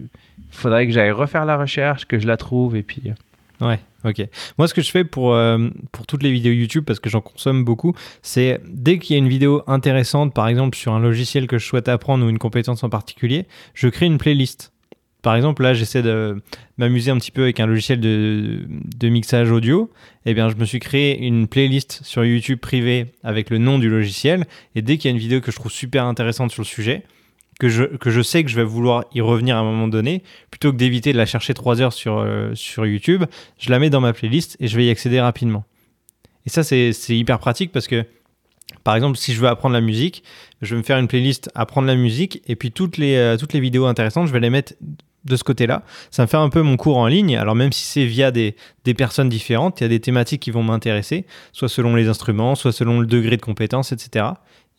[0.57, 3.03] faudrait que j'aille refaire la recherche, que je la trouve et puis.
[3.61, 4.23] Ouais, ok.
[4.59, 5.37] Moi, ce que je fais pour,
[5.93, 9.19] pour toutes les vidéos YouTube, parce que j'en consomme beaucoup, c'est dès qu'il y a
[9.19, 12.85] une vidéo intéressante, par exemple sur un logiciel que je souhaite apprendre ou une compétence
[12.85, 14.73] en particulier, je crée une playlist.
[15.27, 16.41] Par exemple, là, j'essaie de
[16.79, 19.91] m'amuser un petit peu avec un logiciel de, mixage audio.
[20.25, 23.91] Eh bien, je me suis créé une playlist sur YouTube privée avec le nom du
[23.91, 24.45] logiciel.
[24.77, 27.03] Et dès qu'il y a une vidéo que je trouve super intéressante sur le sujet,
[27.59, 30.23] que je, que je sais que je vais vouloir y revenir à un moment donné,
[30.51, 33.25] plutôt que d'éviter de la chercher trois heures sur, euh, sur YouTube,
[33.59, 35.65] je la mets dans ma playlist et je vais y accéder rapidement.
[36.45, 38.05] Et ça, c'est hyper pratique parce que
[38.85, 40.23] par exemple, si je veux apprendre la musique,
[40.63, 43.53] je vais me faire une playlist apprendre la musique et puis toutes les, euh, toutes
[43.53, 44.75] les vidéos intéressantes, je vais les mettre
[45.27, 45.83] de ce côté-là.
[46.11, 47.37] Ça me fait un peu mon cours en ligne.
[47.37, 48.55] Alors même si c'est via des,
[48.97, 52.73] personnes différentes, il y a des thématiques qui vont m'intéresser, soit selon les instruments, soit
[52.73, 54.27] selon le degré de compétence, etc.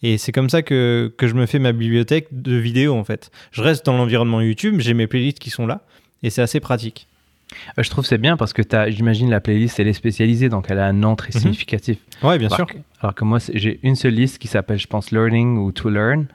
[0.03, 3.31] Et c'est comme ça que, je me fais ma bibliothèque de vidéos en fait.
[3.51, 5.81] Je reste dans l'environnement YouTube, j'ai mes playlists qui sont là,
[6.23, 7.07] et c'est assez pratique.
[7.77, 10.79] Euh, je trouve c'est bien parce que j'imagine la playlist elle est spécialisée donc elle
[10.79, 11.41] a un nom très mhm.
[11.41, 11.97] significatif.
[12.21, 12.67] Ouais, bien sûr.
[13.01, 16.25] alors que moi j'ai une seule liste qui s'appelle je pense Learning ou To Learn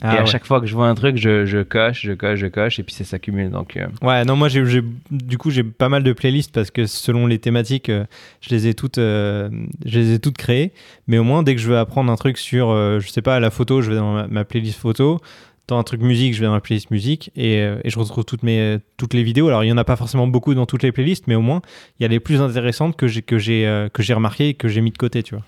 [0.00, 2.38] ah et à chaque fois que je vois un truc, je, je, coche, je coche,
[2.38, 3.50] je coche, et puis ça s'accumule.
[3.50, 3.86] Donc, euh.
[4.02, 4.62] Ouais, non, moi, j'ai,
[5.10, 8.04] du coup, j'ai pas mal de playlists parce que selon les thématiques, euh,
[8.40, 9.48] je, les ai toutes, euh,
[9.84, 10.72] je les ai toutes créées.
[11.08, 13.50] Mais au moins, dès que je veux apprendre un truc sur, je sais pas, la
[13.50, 15.20] photo, je vais dans ma, playlist photo.
[15.66, 18.42] Dans un truc musique, je vais dans la playlist musique et, et, je retrouve toutes,
[18.42, 19.48] mes, toutes les vidéos.
[19.48, 21.60] Alors, il y en a pas forcément beaucoup dans toutes les playlists, mais au moins,
[21.98, 25.22] il y a les plus intéressantes que j'ai remarquées et que j'ai mis de côté,
[25.22, 25.44] tu vois.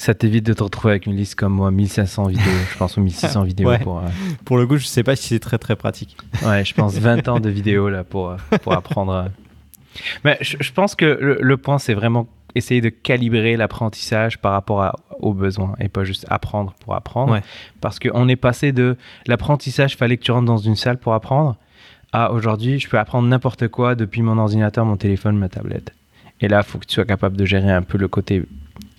[0.00, 3.02] Ça t'évite de te retrouver avec une liste comme moi, 1500 vidéos, je pense, ou
[3.02, 3.98] 1600 vidéos pour.
[3.98, 4.08] Euh,
[4.46, 6.16] pour le coup, je sais pas si c'est très très pratique.
[6.42, 9.26] Ouais, je pense 20 ans de vidéos là pour, euh, pour apprendre.
[10.24, 15.34] Mais je, pense que le, point, c'est vraiment essayer de calibrer l'apprentissage par rapport aux
[15.34, 17.38] besoins et pas juste apprendre pour apprendre.
[17.82, 18.96] Parce qu'on est passé de
[19.26, 21.56] l'apprentissage, fallait que tu rentres dans une salle pour apprendre,
[22.14, 25.92] à aujourd'hui, je peux apprendre n'importe quoi depuis mon ordinateur, mon téléphone, ma tablette.
[26.40, 28.46] Et là, il faut que tu sois capable de gérer un peu le côté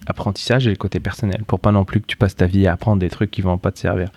[0.07, 2.73] apprentissage et le côté personnel pour pas non plus que tu passes ta vie à
[2.73, 4.09] apprendre des trucs qui vont pas te servir.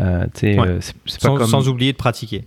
[0.00, 1.46] Euh, euh sans, comme...
[1.46, 2.44] sans, oublier de pratiquer.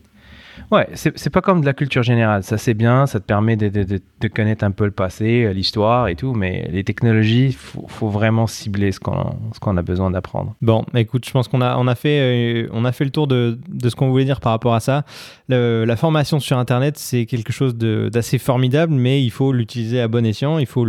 [0.70, 2.43] Ouais, c'est pas comme de la culture générale.
[2.43, 6.15] Ça, c'est bien, ça te permet de, connaître un peu le passé, euh, l'histoire et
[6.15, 10.55] tout, mais les technologies, faut, faut, vraiment cibler ce qu'on a besoin d'apprendre.
[10.61, 14.41] Bon, écoute, je pense qu'on a, euh, fait le tour de, ce qu'on voulait dire
[14.41, 15.05] par rapport à ça.
[15.47, 20.26] la formation sur Internet, c'est quelque chose d'assez formidable, mais il faut l'utiliser à bon
[20.26, 20.86] escient, il faut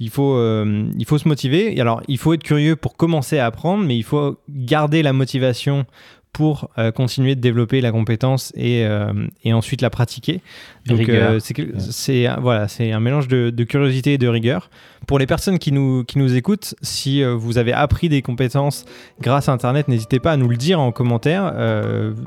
[0.00, 1.78] euh, il faut se motiver.
[1.80, 5.84] Alors, il faut être curieux pour commencer à apprendre, mais il faut garder la motivation
[6.32, 9.12] pour euh, continuer de développer la compétence et, euh,
[9.44, 10.40] et ensuite la pratiquer.
[10.86, 14.70] Donc euh, c'est voilà, c'est un mélange de, curiosité et de rigueur.
[15.06, 18.84] Pour les personnes qui nous, qui nous écoutent, si vous avez appris des compétences
[19.20, 21.52] grâce à Internet, n'hésitez pas à nous le dire en commentaire.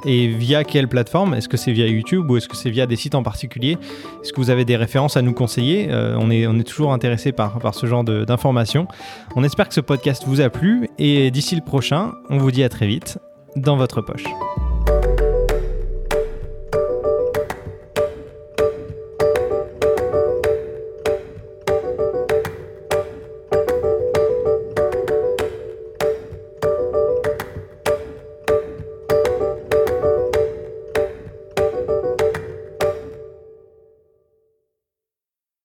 [0.05, 1.33] et via quelle plateforme?
[1.33, 3.77] Est-ce que c'est via YouTube ou est-ce que c'est via des sites en particulier?
[4.21, 5.89] Est-ce que vous avez des références à nous conseiller?
[5.91, 8.87] On, est, on est toujours intéressé par, par ce genre d'informations.
[9.35, 12.63] On espère que ce podcast vous a plu et d'ici le prochain, on vous dit
[12.63, 13.19] à très vite
[13.55, 14.25] dans votre poche.